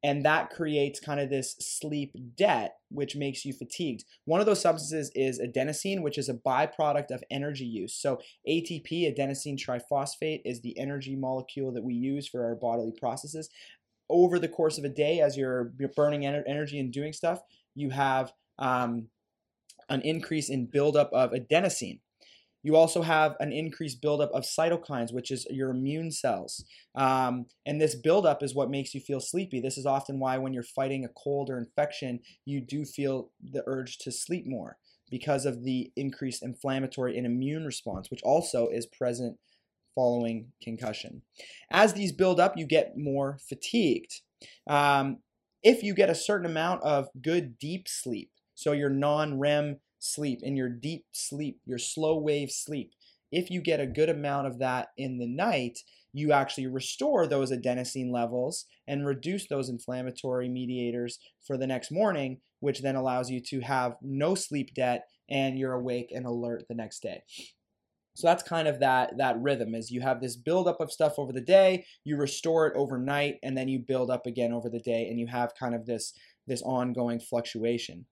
and 0.06 0.25
that 0.25 0.50
creates 0.50 1.00
kind 1.00 1.18
of 1.18 1.30
this 1.30 1.56
sleep 1.58 2.12
debt 2.36 2.76
which 2.90 3.16
makes 3.16 3.44
you 3.44 3.52
fatigued. 3.52 4.04
One 4.25 4.38
of 4.38 4.46
those 4.46 4.60
substances 4.60 5.10
is 5.16 5.40
adenosine 5.40 6.00
which 6.00 6.16
is 6.16 6.28
a 6.28 6.34
byproduct 6.34 7.10
of 7.10 7.25
energy 7.28 7.64
use. 7.64 7.92
So 7.92 8.20
atp 8.48 8.88
adenosine 8.88 9.58
triphosphate 9.58 10.42
is 10.44 10.60
the 10.60 10.78
energy 10.78 11.16
molecule 11.16 11.72
that 11.72 11.82
we 11.82 11.94
use 11.94 12.28
for 12.28 12.44
our 12.44 12.54
bodily 12.54 12.92
processes. 12.96 13.50
Over 14.08 14.38
the 14.38 14.46
course 14.46 14.78
of 14.78 14.84
a 14.84 14.88
day 14.88 15.20
as 15.20 15.36
you're, 15.36 15.72
burning 15.96 16.25
energy 16.25 16.78
and 16.78 16.92
doing 16.92 17.12
stuff 17.12 17.40
you 17.75 17.90
have 17.90 18.32
um, 18.60 19.08
an 19.88 20.02
increase 20.02 20.48
in 20.48 20.66
buildup 20.66 21.10
of 21.12 21.32
adenosine 21.32 21.98
you 22.66 22.75
also 22.75 23.02
have 23.02 23.37
an 23.38 23.52
increased 23.52 24.02
buildup 24.02 24.32
of 24.32 24.42
cytokines, 24.42 25.12
which 25.12 25.30
is 25.30 25.46
your 25.50 25.70
immune 25.70 26.11
cells. 26.11 26.64
Um, 26.96 27.46
and 27.64 27.80
this 27.80 27.94
buildup 27.94 28.42
is 28.42 28.56
what 28.56 28.70
makes 28.70 28.92
you 28.92 29.00
feel 29.00 29.20
sleepy. 29.20 29.61
This 29.61 29.78
is 29.78 29.87
often 29.87 30.18
why 30.18 30.37
when 30.38 30.52
you're 30.52 30.64
fighting 30.64 31.04
a 31.04 31.08
cold 31.16 31.49
or 31.49 31.58
infection, 31.58 32.18
you 32.44 32.61
do 32.61 32.85
feel 32.85 33.30
the 33.40 33.62
urge 33.68 33.99
to 33.99 34.11
sleep 34.11 34.49
more. 34.49 34.78
because 35.08 35.46
of 35.46 35.62
the 35.62 35.92
increased 35.94 36.42
inflammatory 36.42 37.16
and 37.16 37.25
immune 37.25 37.64
response, 37.64 38.11
which 38.11 38.25
also 38.25 38.66
is 38.66 38.87
present 38.87 39.38
following 39.94 40.50
concussion. 40.61 41.23
As 41.70 41.92
these 41.92 42.11
build 42.11 42.40
up, 42.40 42.56
you 42.56 42.66
get 42.66 42.99
more 42.99 43.38
fatigued. 43.49 44.23
Um, 44.66 45.18
if 45.62 45.85
you 45.85 45.94
get 45.94 46.11
a 46.11 46.14
certain 46.16 46.50
amount 46.50 46.82
of 46.82 47.08
good 47.23 47.56
deep 47.56 47.87
sleep, 47.87 48.32
so 48.56 48.73
your 48.73 48.90
non 48.90 49.38
REM 49.38 49.78
sleep 49.98 50.40
in 50.42 50.56
your 50.56 50.68
deep 50.68 51.04
sleep, 51.12 51.60
your 51.64 51.78
slow 51.78 52.18
wave 52.18 52.50
sleep, 52.50 52.92
if 53.32 53.50
you 53.50 53.60
get 53.60 53.80
a 53.80 53.86
good 53.86 54.08
amount 54.08 54.46
of 54.46 54.58
that 54.60 54.88
in 54.96 55.18
the 55.18 55.26
night, 55.26 55.80
you 56.12 56.32
actually 56.32 56.66
restore 56.66 57.26
those 57.26 57.50
adenosine 57.50 58.10
levels 58.10 58.66
and 58.86 59.06
reduce 59.06 59.46
those 59.48 59.68
inflammatory 59.68 60.48
mediators 60.48 61.18
for 61.46 61.58
the 61.58 61.66
next 61.66 61.90
morning, 61.90 62.38
which 62.60 62.80
then 62.80 62.96
allows 62.96 63.30
you 63.30 63.40
to 63.40 63.60
have 63.60 63.96
no 64.00 64.34
sleep 64.34 64.72
debt 64.74 65.08
and 65.28 65.58
you're 65.58 65.74
awake 65.74 66.12
and 66.14 66.24
alert 66.24 66.64
the 66.68 66.74
next 66.74 67.00
day. 67.00 67.22
So 68.14 68.26
that's 68.26 68.42
kind 68.42 68.66
of 68.66 68.80
that 68.80 69.18
that 69.18 69.38
rhythm 69.42 69.74
is 69.74 69.90
you 69.90 70.00
have 70.00 70.22
this 70.22 70.36
buildup 70.36 70.80
of 70.80 70.90
stuff 70.90 71.18
over 71.18 71.32
the 71.32 71.40
day, 71.40 71.84
you 72.02 72.16
restore 72.16 72.66
it 72.66 72.72
overnight, 72.74 73.36
and 73.42 73.54
then 73.54 73.68
you 73.68 73.78
build 73.78 74.10
up 74.10 74.24
again 74.24 74.54
over 74.54 74.70
the 74.70 74.80
day, 74.80 75.08
and 75.08 75.20
you 75.20 75.26
have 75.26 75.54
kind 75.54 75.74
of 75.74 75.84
this 75.84 76.14
this 76.46 76.62
ongoing 76.62 77.20
fluctuation. 77.20 78.06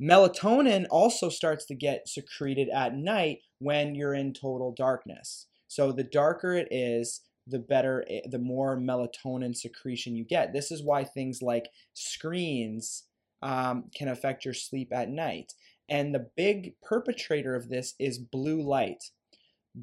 Melatonin 0.00 0.86
also 0.90 1.28
starts 1.28 1.64
to 1.66 1.74
get 1.74 2.08
secreted 2.08 2.68
at 2.68 2.94
night 2.94 3.38
when 3.58 3.94
you're 3.94 4.14
in 4.14 4.32
total 4.32 4.72
darkness. 4.72 5.46
So 5.66 5.92
the 5.92 6.04
darker 6.04 6.54
it 6.54 6.68
is, 6.70 7.22
the 7.46 7.58
better, 7.58 8.04
the 8.30 8.38
more 8.38 8.76
melatonin 8.76 9.56
secretion 9.56 10.14
you 10.14 10.24
get. 10.24 10.52
This 10.52 10.70
is 10.70 10.84
why 10.84 11.04
things 11.04 11.42
like 11.42 11.68
screens 11.94 13.04
um, 13.42 13.84
can 13.94 14.08
affect 14.08 14.44
your 14.44 14.54
sleep 14.54 14.92
at 14.92 15.08
night. 15.08 15.54
And 15.88 16.14
the 16.14 16.28
big 16.36 16.74
perpetrator 16.82 17.54
of 17.54 17.68
this 17.68 17.94
is 17.98 18.18
blue 18.18 18.62
light 18.62 19.02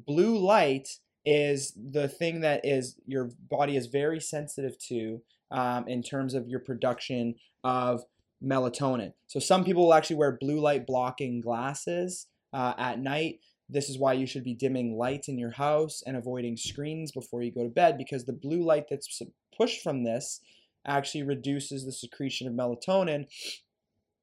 blue 0.04 0.38
light 0.38 0.88
is 1.24 1.72
the 1.76 2.08
thing 2.08 2.40
that 2.40 2.64
is 2.64 2.96
your 3.06 3.30
body 3.50 3.76
is 3.76 3.86
very 3.86 4.20
sensitive 4.20 4.78
to 4.78 5.20
um, 5.50 5.88
in 5.88 6.02
terms 6.02 6.34
of 6.34 6.48
your 6.48 6.60
production 6.60 7.34
of 7.64 8.04
melatonin. 8.42 9.12
So 9.26 9.40
some 9.40 9.64
people 9.64 9.84
will 9.84 9.94
actually 9.94 10.16
wear 10.16 10.38
blue 10.40 10.60
light 10.60 10.86
blocking 10.86 11.40
glasses 11.40 12.26
uh, 12.52 12.74
at 12.78 13.00
night. 13.00 13.40
This 13.68 13.88
is 13.88 13.98
why 13.98 14.12
you 14.12 14.26
should 14.26 14.44
be 14.44 14.54
dimming 14.54 14.96
lights 14.96 15.28
in 15.28 15.38
your 15.38 15.50
house 15.50 16.02
and 16.06 16.16
avoiding 16.16 16.56
screens 16.56 17.10
before 17.10 17.42
you 17.42 17.52
go 17.52 17.64
to 17.64 17.68
bed 17.68 17.98
because 17.98 18.24
the 18.24 18.32
blue 18.32 18.64
light 18.64 18.84
that's 18.88 19.20
pushed 19.56 19.82
from 19.82 20.04
this 20.04 20.40
actually 20.86 21.24
reduces 21.24 21.84
the 21.84 21.92
secretion 21.92 22.46
of 22.46 22.54
melatonin 22.54 23.26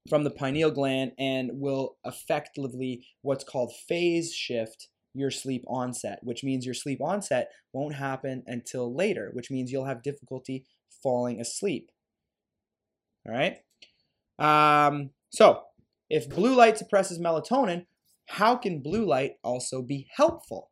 from 0.09 0.23
the 0.23 0.31
pineal 0.31 0.71
gland 0.71 1.11
and 1.17 1.51
will 1.53 1.97
effectively 2.05 3.05
what's 3.21 3.43
called 3.43 3.73
phase 3.87 4.33
shift 4.33 4.87
your 5.13 5.31
sleep 5.31 5.63
onset, 5.67 6.19
which 6.23 6.43
means 6.43 6.65
your 6.65 6.73
sleep 6.73 6.99
onset 7.01 7.49
won't 7.71 7.95
happen 7.95 8.43
until 8.47 8.93
later, 8.93 9.29
which 9.33 9.51
means 9.51 9.71
you'll 9.71 9.85
have 9.85 10.01
difficulty 10.01 10.65
falling 11.03 11.39
asleep. 11.39 11.91
All 13.27 13.33
right? 13.33 13.57
Um, 14.39 15.11
so, 15.29 15.63
if 16.09 16.29
blue 16.29 16.55
light 16.55 16.77
suppresses 16.77 17.19
melatonin, 17.19 17.85
how 18.27 18.55
can 18.55 18.81
blue 18.81 19.05
light 19.05 19.33
also 19.43 19.81
be 19.81 20.07
helpful? 20.15 20.69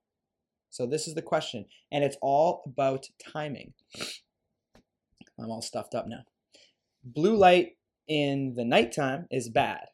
So, 0.70 0.86
this 0.86 1.08
is 1.08 1.16
the 1.16 1.22
question, 1.22 1.66
and 1.92 2.04
it's 2.04 2.18
all 2.22 2.64
about 2.66 3.08
timing. 3.34 3.74
I'm 5.40 5.50
all 5.50 5.62
stuffed 5.62 5.96
up 5.96 6.08
now. 6.08 6.24
Blue 7.04 7.36
light 7.36 7.78
in 8.08 8.54
the 8.56 8.66
nighttime 8.66 9.28
is 9.32 9.50
bad. 9.50 9.88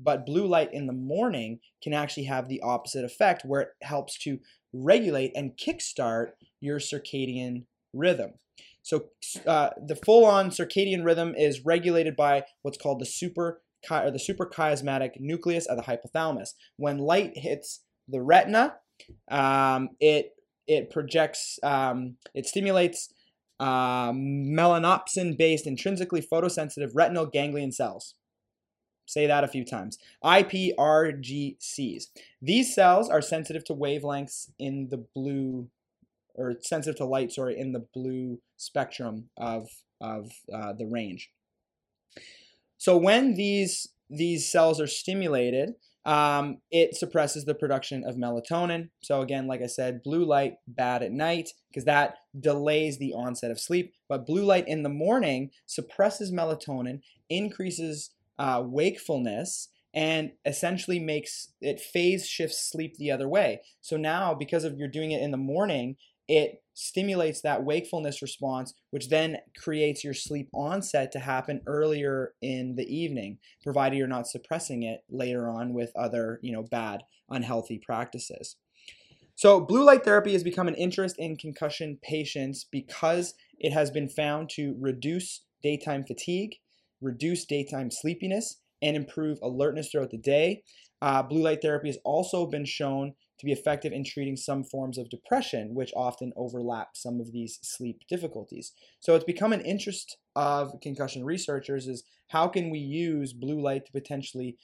But 0.00 0.26
blue 0.26 0.46
light 0.46 0.72
in 0.72 0.86
the 0.86 0.92
morning 0.92 1.60
can 1.82 1.92
actually 1.92 2.24
have 2.24 2.48
the 2.48 2.60
opposite 2.62 3.04
effect 3.04 3.44
where 3.44 3.60
it 3.60 3.68
helps 3.82 4.18
to 4.20 4.38
regulate 4.72 5.32
and 5.36 5.56
kickstart 5.56 6.32
your 6.60 6.78
circadian 6.78 7.64
rhythm. 7.92 8.32
So 8.82 9.06
uh, 9.46 9.70
the 9.86 9.96
full-on 9.96 10.50
circadian 10.50 11.04
rhythm 11.04 11.34
is 11.36 11.64
regulated 11.64 12.16
by 12.16 12.44
what's 12.62 12.78
called 12.78 13.00
the 13.00 13.06
super 13.06 13.62
or 13.90 14.10
the 14.10 14.18
suprachiasmatic 14.18 15.12
nucleus 15.18 15.66
of 15.66 15.76
the 15.76 15.82
hypothalamus. 15.82 16.50
When 16.76 16.98
light 16.98 17.32
hits 17.34 17.80
the 18.08 18.20
retina, 18.20 18.76
um, 19.30 19.90
it 20.00 20.32
it 20.66 20.90
projects, 20.90 21.58
um, 21.62 22.16
it 22.34 22.46
stimulates 22.46 23.12
uh, 23.58 24.12
melanopsin-based 24.12 25.66
intrinsically 25.66 26.22
photosensitive 26.22 26.90
retinal 26.94 27.26
ganglion 27.26 27.72
cells. 27.72 28.14
Say 29.06 29.26
that 29.26 29.44
a 29.44 29.48
few 29.48 29.64
times. 29.64 29.98
IPRGCs. 30.24 32.04
These 32.40 32.74
cells 32.74 33.08
are 33.10 33.20
sensitive 33.20 33.64
to 33.64 33.74
wavelengths 33.74 34.50
in 34.58 34.88
the 34.90 35.04
blue, 35.14 35.68
or 36.34 36.54
sensitive 36.60 36.96
to 36.98 37.04
light, 37.04 37.32
sorry, 37.32 37.58
in 37.58 37.72
the 37.72 37.86
blue 37.94 38.38
spectrum 38.56 39.28
of, 39.36 39.68
of 40.00 40.30
uh, 40.52 40.72
the 40.72 40.86
range. 40.86 41.30
So 42.78 42.96
when 42.96 43.34
these, 43.34 43.88
these 44.10 44.50
cells 44.50 44.80
are 44.80 44.86
stimulated, 44.86 45.74
um, 46.04 46.58
it 46.70 46.96
suppresses 46.96 47.44
the 47.44 47.54
production 47.54 48.04
of 48.04 48.16
melatonin. 48.16 48.88
So 49.02 49.20
again, 49.20 49.46
like 49.46 49.62
I 49.62 49.66
said, 49.66 50.02
blue 50.02 50.24
light 50.24 50.54
bad 50.66 51.02
at 51.02 51.12
night 51.12 51.50
because 51.68 51.84
that 51.84 52.16
delays 52.38 52.98
the 52.98 53.12
onset 53.12 53.52
of 53.52 53.60
sleep. 53.60 53.94
But 54.08 54.26
blue 54.26 54.44
light 54.44 54.66
in 54.66 54.82
the 54.82 54.88
morning 54.88 55.50
suppresses 55.66 56.32
melatonin, 56.32 57.02
increases 57.30 58.10
uh, 58.38 58.62
wakefulness 58.66 59.68
and 59.94 60.32
essentially 60.44 60.98
makes 60.98 61.52
it 61.60 61.78
phase 61.78 62.26
shifts 62.26 62.68
sleep 62.70 62.96
the 62.96 63.10
other 63.10 63.28
way. 63.28 63.60
So 63.80 63.96
now, 63.96 64.34
because 64.34 64.64
of 64.64 64.78
you're 64.78 64.88
doing 64.88 65.12
it 65.12 65.22
in 65.22 65.30
the 65.30 65.36
morning, 65.36 65.96
it 66.28 66.62
stimulates 66.74 67.42
that 67.42 67.64
wakefulness 67.64 68.22
response, 68.22 68.74
which 68.90 69.08
then 69.08 69.36
creates 69.56 70.02
your 70.02 70.14
sleep 70.14 70.48
onset 70.54 71.12
to 71.12 71.18
happen 71.18 71.60
earlier 71.66 72.32
in 72.40 72.76
the 72.76 72.86
evening, 72.86 73.38
provided 73.62 73.96
you're 73.96 74.06
not 74.06 74.26
suppressing 74.26 74.82
it 74.82 75.00
later 75.10 75.48
on 75.48 75.74
with 75.74 75.92
other, 75.96 76.38
you 76.42 76.52
know, 76.52 76.62
bad, 76.62 77.02
unhealthy 77.28 77.78
practices. 77.78 78.56
So, 79.34 79.60
blue 79.60 79.84
light 79.84 80.04
therapy 80.04 80.32
has 80.32 80.44
become 80.44 80.68
an 80.68 80.74
interest 80.74 81.16
in 81.18 81.36
concussion 81.36 81.98
patients 82.02 82.66
because 82.70 83.34
it 83.58 83.72
has 83.72 83.90
been 83.90 84.08
found 84.08 84.50
to 84.50 84.76
reduce 84.78 85.44
daytime 85.62 86.04
fatigue, 86.04 86.56
reduce 87.00 87.44
daytime 87.44 87.90
sleepiness, 87.90 88.60
and 88.82 88.96
improve 88.96 89.38
alertness 89.42 89.90
throughout 89.90 90.10
the 90.10 90.18
day. 90.18 90.62
Uh, 91.02 91.20
blue 91.20 91.42
light 91.42 91.60
therapy 91.60 91.88
has 91.88 91.98
also 92.04 92.46
been 92.46 92.64
shown 92.64 93.12
to 93.36 93.44
be 93.44 93.50
effective 93.50 93.92
in 93.92 94.04
treating 94.04 94.36
some 94.36 94.62
forms 94.62 94.96
of 94.96 95.10
depression, 95.10 95.74
which 95.74 95.92
often 95.96 96.32
overlap 96.36 96.90
some 96.94 97.20
of 97.20 97.32
these 97.32 97.58
sleep 97.60 98.02
difficulties. 98.08 98.72
So 99.00 99.16
it's 99.16 99.24
become 99.24 99.52
an 99.52 99.62
interest 99.62 100.16
of 100.36 100.80
concussion 100.80 101.24
researchers 101.24 101.88
is 101.88 102.04
how 102.28 102.46
can 102.46 102.70
we 102.70 102.78
use 102.78 103.32
blue 103.32 103.60
light 103.60 103.84
to 103.86 103.92
potentially 103.92 104.56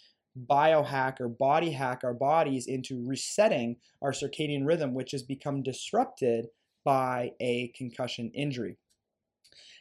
biohack 0.49 1.21
or 1.21 1.29
body 1.29 1.73
hack 1.73 2.03
our 2.05 2.15
bodies 2.15 2.69
into 2.69 3.05
resetting 3.05 3.75
our 4.01 4.13
circadian 4.13 4.65
rhythm, 4.65 4.95
which 4.95 5.11
has 5.11 5.25
become 5.25 5.65
disrupted 5.65 6.47
by 6.85 7.33
a 7.41 7.73
concussion 7.77 8.31
injury. 8.33 8.79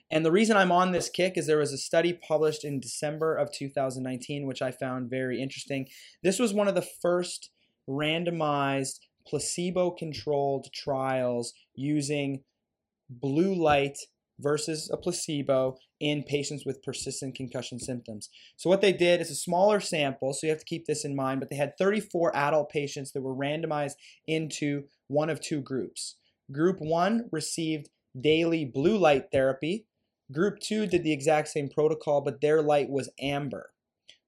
And 0.10 0.26
the 0.26 0.32
reason 0.32 0.56
I'm 0.56 0.72
on 0.72 0.92
this 0.92 1.10
kick 1.10 1.34
is 1.38 1.48
there 1.48 1.58
was 1.58 1.74
a 1.74 1.78
study 1.78 2.14
published 2.14 2.64
in 2.64 2.80
December 2.80 3.36
of 3.36 3.52
2019, 3.52 4.48
which 4.48 4.62
I 4.62 4.72
found 4.72 5.10
very 5.10 5.42
interesting. 5.42 5.88
This 6.24 6.40
was 6.40 6.54
one 6.54 6.68
of 6.68 6.76
the 6.76 6.88
first 7.02 7.50
randomized 7.90 9.00
placebo 9.28 9.92
controlled 9.92 10.68
trials 10.74 11.54
using 11.76 12.44
blue 13.10 13.54
light 13.54 13.98
versus 14.40 14.90
a 14.94 14.98
placebo 14.98 15.78
in 16.00 16.24
patients 16.24 16.66
with 16.66 16.84
persistent 16.84 17.36
concussion 17.36 17.80
symptoms. 17.80 18.30
So 18.56 18.70
what 18.70 18.82
they 18.82 18.94
did 18.94 19.20
is 19.20 19.32
a 19.32 19.36
smaller 19.36 19.80
sample, 19.80 20.34
so 20.34 20.46
you 20.46 20.52
have 20.52 20.60
to 20.60 20.66
keep 20.66 20.86
this 20.86 21.04
in 21.04 21.16
mind, 21.16 21.40
but 21.40 21.50
they 21.50 21.56
had 21.56 21.78
34 21.78 22.36
adult 22.36 22.70
patients 22.70 23.12
that 23.12 23.22
were 23.22 23.36
randomized 23.36 23.96
into 24.28 24.84
one 25.08 25.30
of 25.30 25.42
two 25.42 25.62
groups. 25.62 26.16
Group 26.52 26.78
1 26.80 27.30
received 27.32 27.90
daily 28.20 28.64
blue 28.64 28.98
light 28.98 29.26
therapy 29.32 29.87
Group 30.32 30.60
two 30.60 30.88
did 30.88 31.04
the 31.04 31.14
exact 31.14 31.48
same 31.48 31.70
protocol, 31.70 32.22
but 32.22 32.42
their 32.42 32.62
light 32.62 32.90
was 32.90 33.10
amber. 33.20 33.72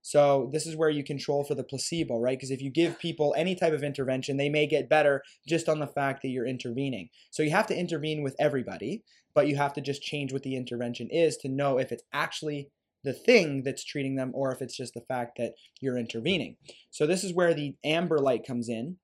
So 0.02 0.50
this 0.54 0.66
is 0.66 0.76
where 0.76 0.90
you 0.90 1.04
control 1.04 1.44
for 1.44 1.56
the 1.56 1.64
placebo, 1.64 2.18
right? 2.20 2.38
Because 2.38 2.52
if 2.52 2.62
you 2.62 2.70
give 2.72 3.00
people 3.00 3.36
any 3.38 3.54
type 3.54 3.74
of 3.74 3.84
intervention, 3.84 4.38
they 4.38 4.50
may 4.50 4.66
get 4.66 4.90
better 4.90 5.24
just 5.48 5.68
on 5.68 5.80
the 5.80 5.88
fact 5.88 6.22
that 6.22 6.30
you're 6.30 6.48
intervening. 6.48 7.10
So 7.32 7.44
you 7.44 7.52
have 7.52 7.68
to 7.68 7.78
intervene 7.78 8.24
with 8.24 8.36
everybody, 8.40 9.04
but 9.34 9.48
you 9.48 9.58
have 9.58 9.74
to 9.74 9.82
just 9.82 10.02
change 10.02 10.32
what 10.32 10.44
the 10.44 10.56
intervention 10.56 11.10
is 11.12 11.38
to 11.38 11.50
know 11.50 11.78
if 11.78 11.92
it's 11.92 12.04
actually 12.14 12.70
the 13.04 13.14
thing 13.14 13.64
that's 13.64 13.84
treating 13.84 14.16
them 14.16 14.32
or 14.34 14.52
if 14.52 14.62
it's 14.62 14.76
just 14.76 14.94
the 14.94 15.02
fact 15.02 15.38
that 15.38 15.54
you're 15.80 15.98
intervening. 15.98 16.58
So 16.92 17.06
this 17.06 17.24
is 17.24 17.34
where 17.34 17.54
the 17.54 17.76
amber 17.84 18.20
light 18.20 18.46
comes 18.46 18.70
in. 18.70 18.98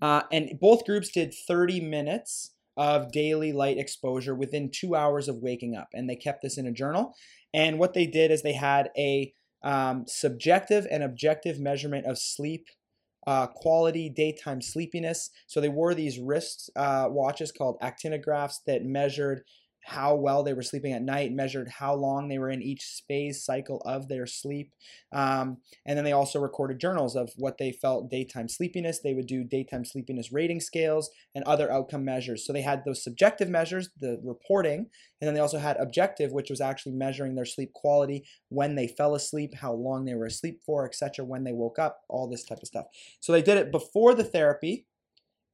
Uh, 0.00 0.22
and 0.30 0.58
both 0.60 0.86
groups 0.86 1.10
did 1.10 1.34
30 1.34 1.80
minutes 1.80 2.52
of 2.76 3.12
daily 3.12 3.52
light 3.52 3.78
exposure 3.78 4.34
within 4.34 4.70
two 4.70 4.94
hours 4.94 5.28
of 5.28 5.36
waking 5.36 5.74
up. 5.74 5.88
And 5.94 6.08
they 6.08 6.16
kept 6.16 6.42
this 6.42 6.58
in 6.58 6.66
a 6.66 6.72
journal. 6.72 7.14
And 7.54 7.78
what 7.78 7.94
they 7.94 8.06
did 8.06 8.30
is 8.30 8.42
they 8.42 8.52
had 8.52 8.90
a 8.96 9.32
um, 9.62 10.04
subjective 10.06 10.86
and 10.90 11.02
objective 11.02 11.58
measurement 11.58 12.06
of 12.06 12.18
sleep 12.18 12.68
uh, 13.26 13.46
quality 13.48 14.08
daytime 14.08 14.62
sleepiness. 14.62 15.30
So 15.46 15.60
they 15.60 15.68
wore 15.68 15.94
these 15.94 16.18
wrist 16.18 16.70
uh, 16.76 17.06
watches 17.08 17.50
called 17.50 17.80
actinographs 17.80 18.58
that 18.66 18.84
measured 18.84 19.42
how 19.86 20.16
well 20.16 20.42
they 20.42 20.52
were 20.52 20.62
sleeping 20.62 20.92
at 20.92 21.00
night, 21.00 21.30
measured 21.32 21.68
how 21.68 21.94
long 21.94 22.26
they 22.26 22.38
were 22.38 22.50
in 22.50 22.60
each 22.60 23.04
phase 23.06 23.44
cycle 23.44 23.80
of 23.86 24.08
their 24.08 24.26
sleep. 24.26 24.72
Um, 25.12 25.58
and 25.86 25.96
then 25.96 26.04
they 26.04 26.10
also 26.10 26.40
recorded 26.40 26.80
journals 26.80 27.14
of 27.14 27.30
what 27.36 27.58
they 27.58 27.70
felt 27.70 28.10
daytime 28.10 28.48
sleepiness. 28.48 28.98
They 28.98 29.14
would 29.14 29.28
do 29.28 29.44
daytime 29.44 29.84
sleepiness 29.84 30.32
rating 30.32 30.58
scales 30.58 31.08
and 31.36 31.44
other 31.44 31.70
outcome 31.70 32.04
measures. 32.04 32.44
So 32.44 32.52
they 32.52 32.62
had 32.62 32.84
those 32.84 33.04
subjective 33.04 33.48
measures, 33.48 33.90
the 34.00 34.20
reporting, 34.24 34.88
and 35.20 35.28
then 35.28 35.34
they 35.34 35.40
also 35.40 35.58
had 35.58 35.76
objective, 35.76 36.32
which 36.32 36.50
was 36.50 36.60
actually 36.60 36.96
measuring 36.96 37.36
their 37.36 37.44
sleep 37.44 37.72
quality, 37.72 38.24
when 38.48 38.74
they 38.74 38.88
fell 38.88 39.14
asleep, 39.14 39.54
how 39.54 39.72
long 39.72 40.04
they 40.04 40.14
were 40.14 40.26
asleep 40.26 40.62
for, 40.66 40.84
etc., 40.84 41.24
when 41.24 41.44
they 41.44 41.52
woke 41.52 41.78
up, 41.78 42.00
all 42.08 42.28
this 42.28 42.42
type 42.42 42.58
of 42.60 42.66
stuff. 42.66 42.86
So 43.20 43.30
they 43.30 43.40
did 43.40 43.56
it 43.56 43.70
before 43.70 44.14
the 44.14 44.24
therapy, 44.24 44.86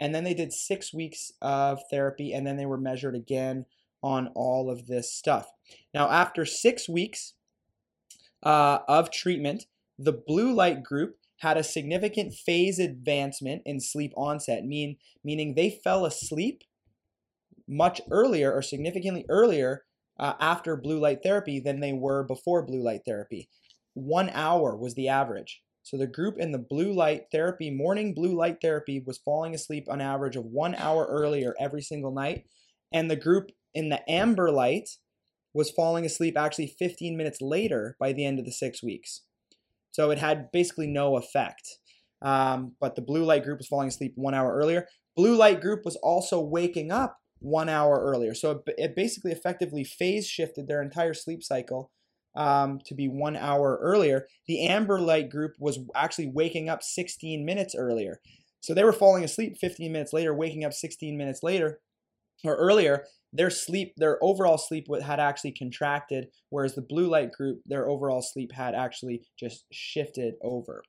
and 0.00 0.14
then 0.14 0.24
they 0.24 0.34
did 0.34 0.54
six 0.54 0.94
weeks 0.94 1.32
of 1.42 1.80
therapy, 1.90 2.32
and 2.32 2.46
then 2.46 2.56
they 2.56 2.66
were 2.66 2.78
measured 2.78 3.14
again 3.14 3.66
on 4.02 4.28
all 4.34 4.70
of 4.70 4.86
this 4.86 5.12
stuff. 5.12 5.46
Now, 5.94 6.10
after 6.10 6.44
six 6.44 6.88
weeks 6.88 7.34
uh, 8.42 8.78
of 8.88 9.10
treatment, 9.10 9.64
the 9.98 10.12
blue 10.12 10.52
light 10.52 10.82
group 10.82 11.16
had 11.38 11.56
a 11.56 11.64
significant 11.64 12.32
phase 12.32 12.78
advancement 12.78 13.62
in 13.64 13.80
sleep 13.80 14.12
onset, 14.16 14.64
mean, 14.64 14.96
meaning 15.24 15.54
they 15.54 15.80
fell 15.82 16.04
asleep 16.04 16.62
much 17.68 18.00
earlier 18.10 18.52
or 18.52 18.62
significantly 18.62 19.24
earlier 19.28 19.84
uh, 20.18 20.34
after 20.40 20.76
blue 20.76 21.00
light 21.00 21.22
therapy 21.22 21.58
than 21.58 21.80
they 21.80 21.92
were 21.92 22.22
before 22.22 22.64
blue 22.64 22.82
light 22.82 23.00
therapy. 23.06 23.48
One 23.94 24.30
hour 24.30 24.76
was 24.76 24.94
the 24.94 25.08
average. 25.08 25.62
So 25.82 25.96
the 25.96 26.06
group 26.06 26.38
in 26.38 26.52
the 26.52 26.58
blue 26.58 26.92
light 26.92 27.24
therapy, 27.32 27.70
morning 27.70 28.14
blue 28.14 28.36
light 28.36 28.58
therapy, 28.62 29.02
was 29.04 29.18
falling 29.18 29.54
asleep 29.54 29.86
on 29.90 30.00
average 30.00 30.36
of 30.36 30.44
one 30.44 30.76
hour 30.76 31.06
earlier 31.10 31.54
every 31.58 31.82
single 31.82 32.12
night. 32.12 32.44
And 32.92 33.10
the 33.10 33.16
group 33.16 33.50
in 33.74 33.88
the 33.88 34.08
amber 34.10 34.50
light 34.50 34.88
was 35.54 35.70
falling 35.70 36.04
asleep 36.04 36.36
actually 36.36 36.74
15 36.78 37.16
minutes 37.16 37.40
later 37.40 37.96
by 37.98 38.12
the 38.12 38.24
end 38.24 38.38
of 38.38 38.44
the 38.44 38.52
six 38.52 38.82
weeks. 38.82 39.22
So 39.90 40.10
it 40.10 40.18
had 40.18 40.50
basically 40.52 40.86
no 40.86 41.16
effect. 41.16 41.78
Um, 42.22 42.76
but 42.80 42.94
the 42.94 43.02
blue 43.02 43.24
light 43.24 43.44
group 43.44 43.58
was 43.58 43.68
falling 43.68 43.88
asleep 43.88 44.12
one 44.16 44.34
hour 44.34 44.54
earlier. 44.54 44.86
Blue 45.16 45.36
light 45.36 45.60
group 45.60 45.84
was 45.84 45.96
also 45.96 46.40
waking 46.40 46.90
up 46.90 47.18
one 47.40 47.68
hour 47.68 48.00
earlier. 48.00 48.34
So 48.34 48.62
it, 48.66 48.74
it 48.78 48.96
basically 48.96 49.32
effectively 49.32 49.84
phase 49.84 50.26
shifted 50.26 50.68
their 50.68 50.80
entire 50.80 51.14
sleep 51.14 51.42
cycle 51.42 51.90
um, 52.34 52.78
to 52.86 52.94
be 52.94 53.08
one 53.08 53.36
hour 53.36 53.78
earlier. 53.82 54.26
The 54.46 54.66
amber 54.66 55.00
light 55.00 55.28
group 55.28 55.52
was 55.58 55.80
actually 55.94 56.30
waking 56.32 56.68
up 56.68 56.82
16 56.82 57.44
minutes 57.44 57.74
earlier. 57.76 58.20
So 58.60 58.72
they 58.72 58.84
were 58.84 58.92
falling 58.92 59.24
asleep 59.24 59.58
15 59.60 59.92
minutes 59.92 60.12
later, 60.12 60.32
waking 60.32 60.64
up 60.64 60.72
16 60.72 61.18
minutes 61.18 61.40
later 61.42 61.80
or 62.44 62.56
earlier, 62.56 63.04
their 63.32 63.50
sleep, 63.50 63.94
their 63.96 64.22
overall 64.22 64.58
sleep 64.58 64.86
had 65.02 65.18
actually 65.18 65.52
contracted, 65.52 66.28
whereas 66.50 66.74
the 66.74 66.82
blue 66.82 67.08
light 67.08 67.32
group, 67.32 67.60
their 67.64 67.88
overall 67.88 68.22
sleep 68.22 68.52
had 68.52 68.74
actually 68.74 69.22
just 69.38 69.64
shifted 69.72 70.34
over. 70.42 70.82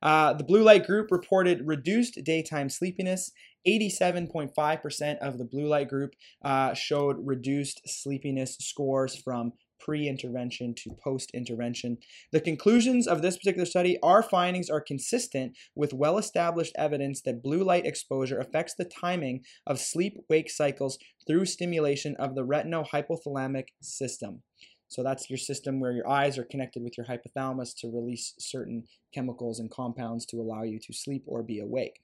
Uh, 0.00 0.32
the 0.32 0.44
blue 0.44 0.62
light 0.62 0.86
group 0.86 1.10
reported 1.10 1.66
reduced 1.66 2.22
daytime 2.24 2.68
sleepiness. 2.68 3.32
87.5% 3.66 5.18
of 5.18 5.38
the 5.38 5.44
blue 5.44 5.66
light 5.66 5.88
group 5.88 6.14
uh, 6.44 6.72
showed 6.74 7.16
reduced 7.18 7.82
sleepiness 7.86 8.56
scores 8.60 9.16
from 9.16 9.52
pre 9.78 10.08
intervention 10.08 10.74
to 10.74 10.96
post 11.02 11.30
intervention. 11.32 11.98
The 12.32 12.40
conclusions 12.40 13.06
of 13.06 13.22
this 13.22 13.36
particular 13.36 13.66
study, 13.66 13.98
our 14.02 14.22
findings 14.22 14.70
are 14.70 14.80
consistent 14.80 15.56
with 15.74 15.92
well 15.92 16.18
established 16.18 16.74
evidence 16.76 17.22
that 17.22 17.42
blue 17.42 17.64
light 17.64 17.86
exposure 17.86 18.38
affects 18.38 18.74
the 18.74 18.84
timing 18.84 19.44
of 19.66 19.80
sleep 19.80 20.18
wake 20.28 20.50
cycles 20.50 20.98
through 21.26 21.46
stimulation 21.46 22.16
of 22.16 22.34
the 22.34 22.44
retinohypothalamic 22.44 23.68
system. 23.80 24.42
So 24.88 25.02
that's 25.02 25.28
your 25.28 25.36
system 25.36 25.80
where 25.80 25.92
your 25.92 26.08
eyes 26.08 26.38
are 26.38 26.44
connected 26.44 26.82
with 26.82 26.96
your 26.96 27.06
hypothalamus 27.06 27.76
to 27.80 27.88
release 27.88 28.34
certain 28.38 28.84
chemicals 29.12 29.60
and 29.60 29.70
compounds 29.70 30.24
to 30.26 30.38
allow 30.38 30.62
you 30.62 30.78
to 30.80 30.92
sleep 30.92 31.24
or 31.26 31.42
be 31.42 31.60
awake. 31.60 32.00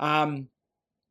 Um, 0.00 0.48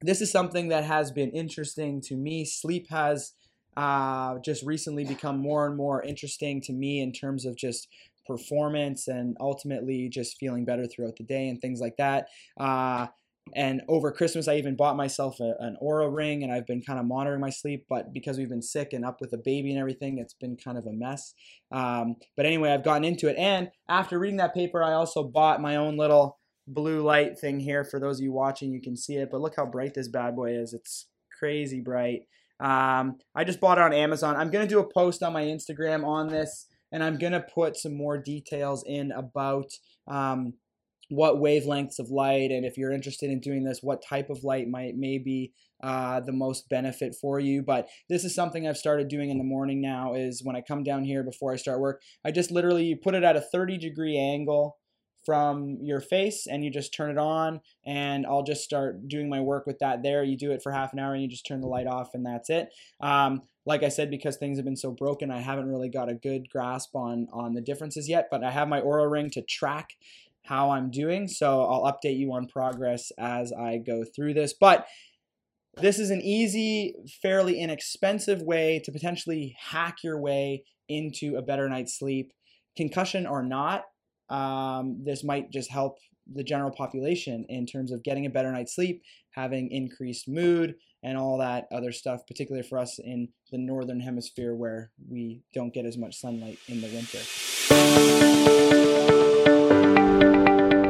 this 0.02 0.20
is 0.20 0.30
something 0.30 0.68
that 0.68 0.84
has 0.84 1.12
been 1.12 1.32
interesting 1.32 2.02
to 2.02 2.16
me. 2.16 2.44
Sleep 2.44 2.88
has 2.90 3.34
uh, 3.78 4.40
just 4.40 4.64
recently 4.66 5.06
become 5.06 5.38
more 5.38 5.68
and 5.68 5.76
more 5.76 6.04
interesting 6.04 6.62
to 6.62 6.74
me 6.74 7.02
in 7.02 7.12
terms 7.12 7.46
of 7.46 7.56
just 7.56 7.88
performance 8.26 9.08
and 9.08 9.36
ultimately 9.40 10.10
just 10.10 10.38
feeling 10.38 10.66
better 10.66 10.88
throughout 10.88 11.16
the 11.18 11.24
day 11.24 11.50
and 11.50 11.60
things 11.62 11.80
like 11.80 11.98
that. 11.98 12.28
Uh, 12.60 13.08
and 13.56 13.82
over 13.90 14.12
Christmas, 14.12 14.48
I 14.48 14.56
even 14.56 14.76
bought 14.76 14.96
myself 14.96 15.40
a, 15.40 15.54
an 15.60 15.76
Oura 15.84 16.14
ring, 16.14 16.44
and 16.44 16.52
I've 16.52 16.66
been 16.66 16.82
kind 16.82 16.98
of 16.98 17.06
monitoring 17.06 17.42
my 17.42 17.50
sleep. 17.50 17.86
But 17.90 18.14
because 18.14 18.38
we've 18.38 18.50
been 18.50 18.62
sick 18.62 18.94
and 18.94 19.04
up 19.04 19.20
with 19.20 19.34
a 19.34 19.38
baby 19.38 19.72
and 19.72 19.80
everything, 19.80 20.18
it's 20.18 20.34
been 20.34 20.56
kind 20.56 20.78
of 20.78 20.86
a 20.86 20.94
mess. 20.94 21.34
Um, 21.72 22.16
but 22.38 22.46
anyway, 22.46 22.72
I've 22.72 22.86
gotten 22.86 23.04
into 23.04 23.28
it. 23.28 23.36
And 23.38 23.70
after 23.90 24.18
reading 24.18 24.38
that 24.38 24.54
paper, 24.54 24.82
I 24.82 24.94
also 24.94 25.24
bought 25.24 25.62
my 25.62 25.76
own 25.76 25.98
little 25.98 26.40
blue 26.68 27.02
light 27.02 27.38
thing 27.38 27.60
here. 27.60 27.84
For 27.84 28.00
those 28.00 28.20
of 28.20 28.24
you 28.24 28.32
watching, 28.32 28.72
you 28.72 28.82
can 28.82 28.96
see 28.96 29.16
it. 29.16 29.30
But 29.30 29.42
look 29.42 29.56
how 29.58 29.66
bright 29.66 29.94
this 29.94 30.08
bad 30.08 30.36
boy 30.36 30.52
is. 30.52 30.74
It's 30.74 31.08
crazy 31.38 31.82
bright. 31.82 32.22
Um, 32.64 33.18
I 33.36 33.44
just 33.44 33.60
bought 33.60 33.78
it 33.78 33.84
on 33.84 33.94
Amazon. 33.94 34.38
I'm 34.38 34.50
going 34.50 34.66
to 34.66 34.74
do 34.74 34.80
a 34.80 34.94
post 34.94 35.22
on 35.22 35.34
my 35.34 35.44
Instagram 35.44 36.06
on 36.06 36.30
this, 36.30 36.66
and 36.94 37.04
I'm 37.04 37.18
going 37.18 37.34
to 37.34 37.42
put 37.42 37.76
some 37.76 37.96
more 37.96 38.18
details 38.18 38.86
in 38.88 39.12
about 39.12 39.70
um, 40.08 40.54
what 41.10 41.36
wavelengths 41.36 42.00
of 42.00 42.10
light, 42.10 42.52
and 42.52 42.66
if 42.66 42.78
you're 42.78 42.94
interested 42.94 43.30
in 43.30 43.42
doing 43.42 43.66
this, 43.66 43.80
what 43.82 44.02
type 44.02 44.30
of 44.30 44.46
light 44.46 44.70
might 44.70 44.96
maybe 44.96 45.52
uh, 45.84 46.22
the 46.22 46.32
most 46.32 46.70
benefit 46.70 47.14
for 47.20 47.38
you. 47.38 47.62
But 47.62 47.90
this 48.10 48.24
is 48.24 48.34
something 48.34 48.66
I've 48.66 48.78
started 48.78 49.10
doing 49.10 49.30
in 49.30 49.38
the 49.38 49.44
morning 49.44 49.82
now. 49.82 50.14
Is 50.14 50.42
when 50.42 50.56
I 50.56 50.62
come 50.62 50.84
down 50.84 51.04
here 51.04 51.24
before 51.24 51.52
I 51.52 51.58
start 51.58 51.82
work, 51.82 52.02
I 52.24 52.32
just 52.32 52.50
literally 52.50 52.96
put 52.96 53.14
it 53.14 53.24
at 53.24 53.36
a 53.36 53.42
30 53.42 53.78
degree 53.78 54.18
angle 54.18 54.78
from 55.26 55.78
your 55.82 56.02
face 56.02 56.48
and 56.48 56.64
you 56.64 56.70
just 56.70 56.94
turn 56.94 57.12
it 57.12 57.18
on 57.18 57.62
and 57.86 58.26
I'll 58.26 58.44
just 58.44 58.64
start 58.64 59.08
doing 59.08 59.30
my 59.30 59.40
work 59.40 59.66
with 59.66 59.80
that 59.80 60.04
there. 60.04 60.24
You 60.24 60.38
do 60.38 60.52
it 60.52 60.62
for 60.62 60.72
half 60.72 60.94
an 60.94 61.00
hour 61.00 61.14
and 61.14 61.22
you 61.22 61.28
just 61.28 61.46
turn 61.46 61.62
the 61.62 61.68
light 61.68 61.88
off 61.88 62.14
and 62.14 62.26
that's 62.26 62.50
it. 62.50 62.74
Um, 63.00 63.42
like 63.66 63.84
I 63.84 63.90
said, 63.90 64.10
because 64.10 64.38
things 64.38 64.58
have 64.58 64.66
been 64.66 64.76
so 64.76 64.92
broken, 64.92 65.32
I 65.32 65.40
haven't 65.40 65.70
really 65.70 65.90
got 65.90 66.10
a 66.10 66.14
good 66.14 66.50
grasp 66.50 66.96
on, 66.96 67.28
on 67.32 67.54
the 67.54 67.62
differences 67.62 68.10
yet, 68.10 68.28
but 68.30 68.44
I 68.44 68.52
have 68.52 68.68
my 68.68 68.82
Oura 68.82 69.10
ring 69.10 69.30
to 69.32 69.42
track 69.42 69.94
how 70.44 70.72
I'm 70.72 70.92
doing. 70.92 71.28
So 71.28 71.62
I'll 71.62 71.92
update 71.92 72.18
you 72.18 72.34
on 72.34 72.48
progress 72.48 73.12
as 73.18 73.54
I 73.54 73.78
go 73.78 74.04
through 74.04 74.34
this. 74.34 74.54
But 74.54 74.88
this 75.78 75.98
is 75.98 76.12
an 76.12 76.22
easy, 76.22 76.96
fairly 77.22 77.60
inexpensive 77.60 78.42
way 78.42 78.80
to 78.84 78.92
potentially 78.92 79.56
hack 79.58 80.04
your 80.04 80.20
way 80.20 80.64
into 80.88 81.38
a 81.38 81.42
better 81.42 81.68
night's 81.70 81.98
sleep. 81.98 82.34
Concussion 82.76 83.26
or 83.26 83.44
not, 83.44 83.84
um, 84.30 85.02
this 85.04 85.24
might 85.24 85.52
just 85.52 85.70
help 85.70 85.98
the 86.32 86.44
general 86.44 86.72
population 86.72 87.46
in 87.50 87.66
terms 87.66 87.92
of 87.92 88.04
getting 88.04 88.26
a 88.26 88.30
better 88.30 88.52
night's 88.52 88.76
sleep, 88.76 89.04
having 89.32 89.70
increased 89.72 90.28
mood, 90.28 90.76
and 91.04 91.18
all 91.18 91.38
that 91.38 91.68
other 91.72 91.92
stuff, 91.92 92.26
particularly 92.26 92.66
for 92.68 92.78
us 92.78 92.98
in 92.98 93.28
the 93.52 93.58
northern 93.58 94.00
hemisphere 94.00 94.56
where 94.56 94.92
we 95.10 95.42
don't 95.54 95.74
get 95.74 95.86
as 95.86 95.98
much 95.98 96.16
sunlight 96.16 96.58
in 96.68 96.80
the 96.80 96.88
winter. 96.88 97.20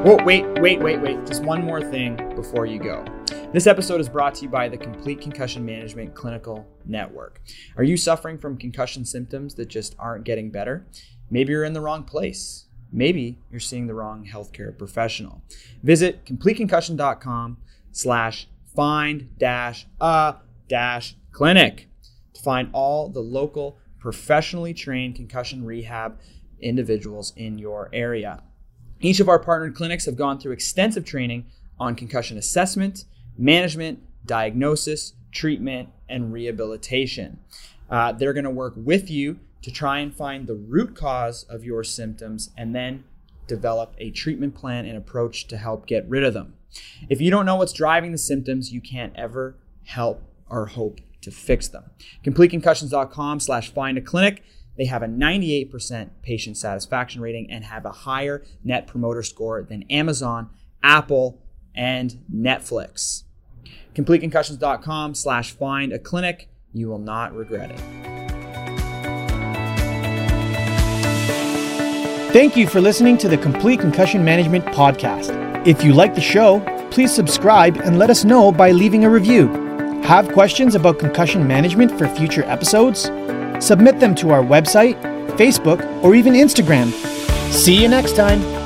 Whoa, 0.04 0.24
wait, 0.24 0.46
wait, 0.60 0.82
wait, 0.82 1.02
wait. 1.02 1.26
Just 1.26 1.44
one 1.44 1.64
more 1.64 1.82
thing 1.82 2.18
before 2.36 2.66
you 2.66 2.78
go. 2.78 3.04
This 3.54 3.68
episode 3.68 4.02
is 4.02 4.10
brought 4.10 4.36
to 4.36 4.44
you 4.44 4.50
by 4.50 4.68
the 4.68 4.78
Complete 4.78 5.22
Concussion 5.22 5.66
Management 5.66 6.14
Clinical 6.14 6.68
Network. 6.86 7.42
Are 7.78 7.84
you 7.84 7.98
suffering 7.98 8.38
from 8.38 8.58
concussion 8.58 9.06
symptoms 9.06 9.56
that 9.56 9.70
just 9.70 9.96
aren't 9.98 10.26
getting 10.26 10.52
better? 10.52 10.86
Maybe 11.30 11.54
you're 11.54 11.64
in 11.64 11.74
the 11.74 11.82
wrong 11.82 12.04
place 12.04 12.66
maybe 12.94 13.38
you're 13.52 13.60
seeing 13.60 13.88
the 13.88 13.94
wrong 13.94 14.30
healthcare 14.32 14.78
professional. 14.78 15.42
Visit 15.82 16.26
completeconcussion.com 16.26 17.58
slash 17.92 18.48
find 18.76 19.38
dash 19.38 19.86
a 20.00 20.36
dash 20.70 21.16
clinic 21.32 21.88
to 22.34 22.42
find 22.42 22.70
all 22.74 23.10
the 23.10 23.20
local 23.20 23.78
professionally 24.00 24.74
trained 24.74 25.16
concussion 25.16 25.66
rehab 25.66 26.20
individuals 26.60 27.34
in 27.36 27.58
your 27.58 27.90
area. 27.94 28.42
Each 29.00 29.20
of 29.20 29.28
our 29.28 29.40
partnered 29.40 29.76
clinics 29.76 30.06
have 30.06 30.16
gone 30.16 30.40
through 30.40 30.54
extensive 30.54 31.06
training 31.06 31.46
on 31.80 31.96
concussion 31.96 32.38
assessment, 32.38 33.06
management, 33.38 34.00
diagnosis, 34.26 35.14
treatment, 35.32 35.90
and 36.08 36.32
rehabilitation. 36.32 37.40
Uh, 37.90 38.12
they're 38.12 38.34
going 38.34 38.44
to 38.46 38.50
work 38.50 38.74
with 38.78 39.10
you 39.10 39.40
to 39.64 39.72
try 39.72 40.00
and 40.00 40.14
find 40.14 40.46
the 40.46 40.56
root 40.56 40.96
cause 40.96 41.44
of 41.44 41.64
your 41.64 41.84
symptoms 41.84 42.52
and 42.56 42.76
then 42.76 43.04
develop 43.48 43.96
a 43.98 44.12
treatment 44.12 44.56
plan 44.56 44.86
and 44.86 44.98
approach 44.98 45.48
to 45.48 45.58
help 45.58 45.88
get 45.88 46.08
rid 46.08 46.24
of 46.24 46.34
them. 46.34 46.54
If 47.10 47.22
you 47.22 47.32
don't 47.32 47.46
know 47.46 47.56
what's 47.56 47.74
driving 47.74 48.12
the 48.12 48.18
symptoms, 48.18 48.72
you 48.72 48.82
can't 48.82 49.14
ever 49.16 49.56
help 49.86 50.22
or 50.50 50.68
hope 50.68 51.02
to 51.22 51.32
fix 51.32 51.68
them. 51.68 51.86
CompleteConcussions.com 52.26 53.40
slash 53.40 53.74
find 53.74 53.98
a 53.98 54.02
clinic 54.02 54.44
They 54.78 54.86
have 54.86 55.04
a 55.04 55.08
98% 55.08 56.10
patient 56.24 56.58
satisfaction 56.58 57.22
rating 57.22 57.50
and 57.52 57.64
have 57.66 57.86
a 57.86 57.92
higher 57.92 58.44
net 58.64 58.88
promoter 58.88 59.24
score 59.24 59.62
than 59.62 59.84
Amazon, 59.84 60.50
Apple, 60.82 61.40
and 61.76 62.24
Netflix. 62.34 63.24
CompleteConcussions.com 63.96 65.16
slash 65.16 65.52
find 65.52 65.94
a 65.94 66.00
clinic. 66.00 66.50
You 66.74 66.90
will 66.90 67.00
not 67.00 67.36
regret 67.36 67.72
it. 67.72 68.13
Thank 72.34 72.58
you 72.58 72.66
for 72.66 72.82
listening 72.82 73.20
to 73.20 73.28
the 73.28 73.38
Complete 73.38 73.80
Concussion 73.80 74.26
Management 74.26 74.66
Podcast. 74.66 75.68
If 75.68 75.84
you 75.84 75.94
like 75.94 76.16
the 76.16 76.22
show, 76.22 76.62
please 76.90 77.14
subscribe 77.14 77.78
and 77.78 78.00
let 78.00 78.10
us 78.10 78.26
know 78.26 78.52
by 78.52 78.72
leaving 78.72 79.06
a 79.06 79.10
review. 79.12 79.50
Have 80.02 80.30
questions 80.30 80.74
about 80.74 80.98
concussion 80.98 81.48
management 81.48 81.96
for 81.96 82.08
future 82.08 82.44
episodes? 82.46 83.04
Submit 83.64 84.00
them 84.00 84.16
to 84.16 84.32
our 84.32 84.42
website, 84.42 85.00
Facebook, 85.38 85.86
or 86.04 86.16
even 86.16 86.34
Instagram. 86.34 86.92
See 87.52 87.80
you 87.80 87.88
next 87.88 88.16
time. 88.16 88.63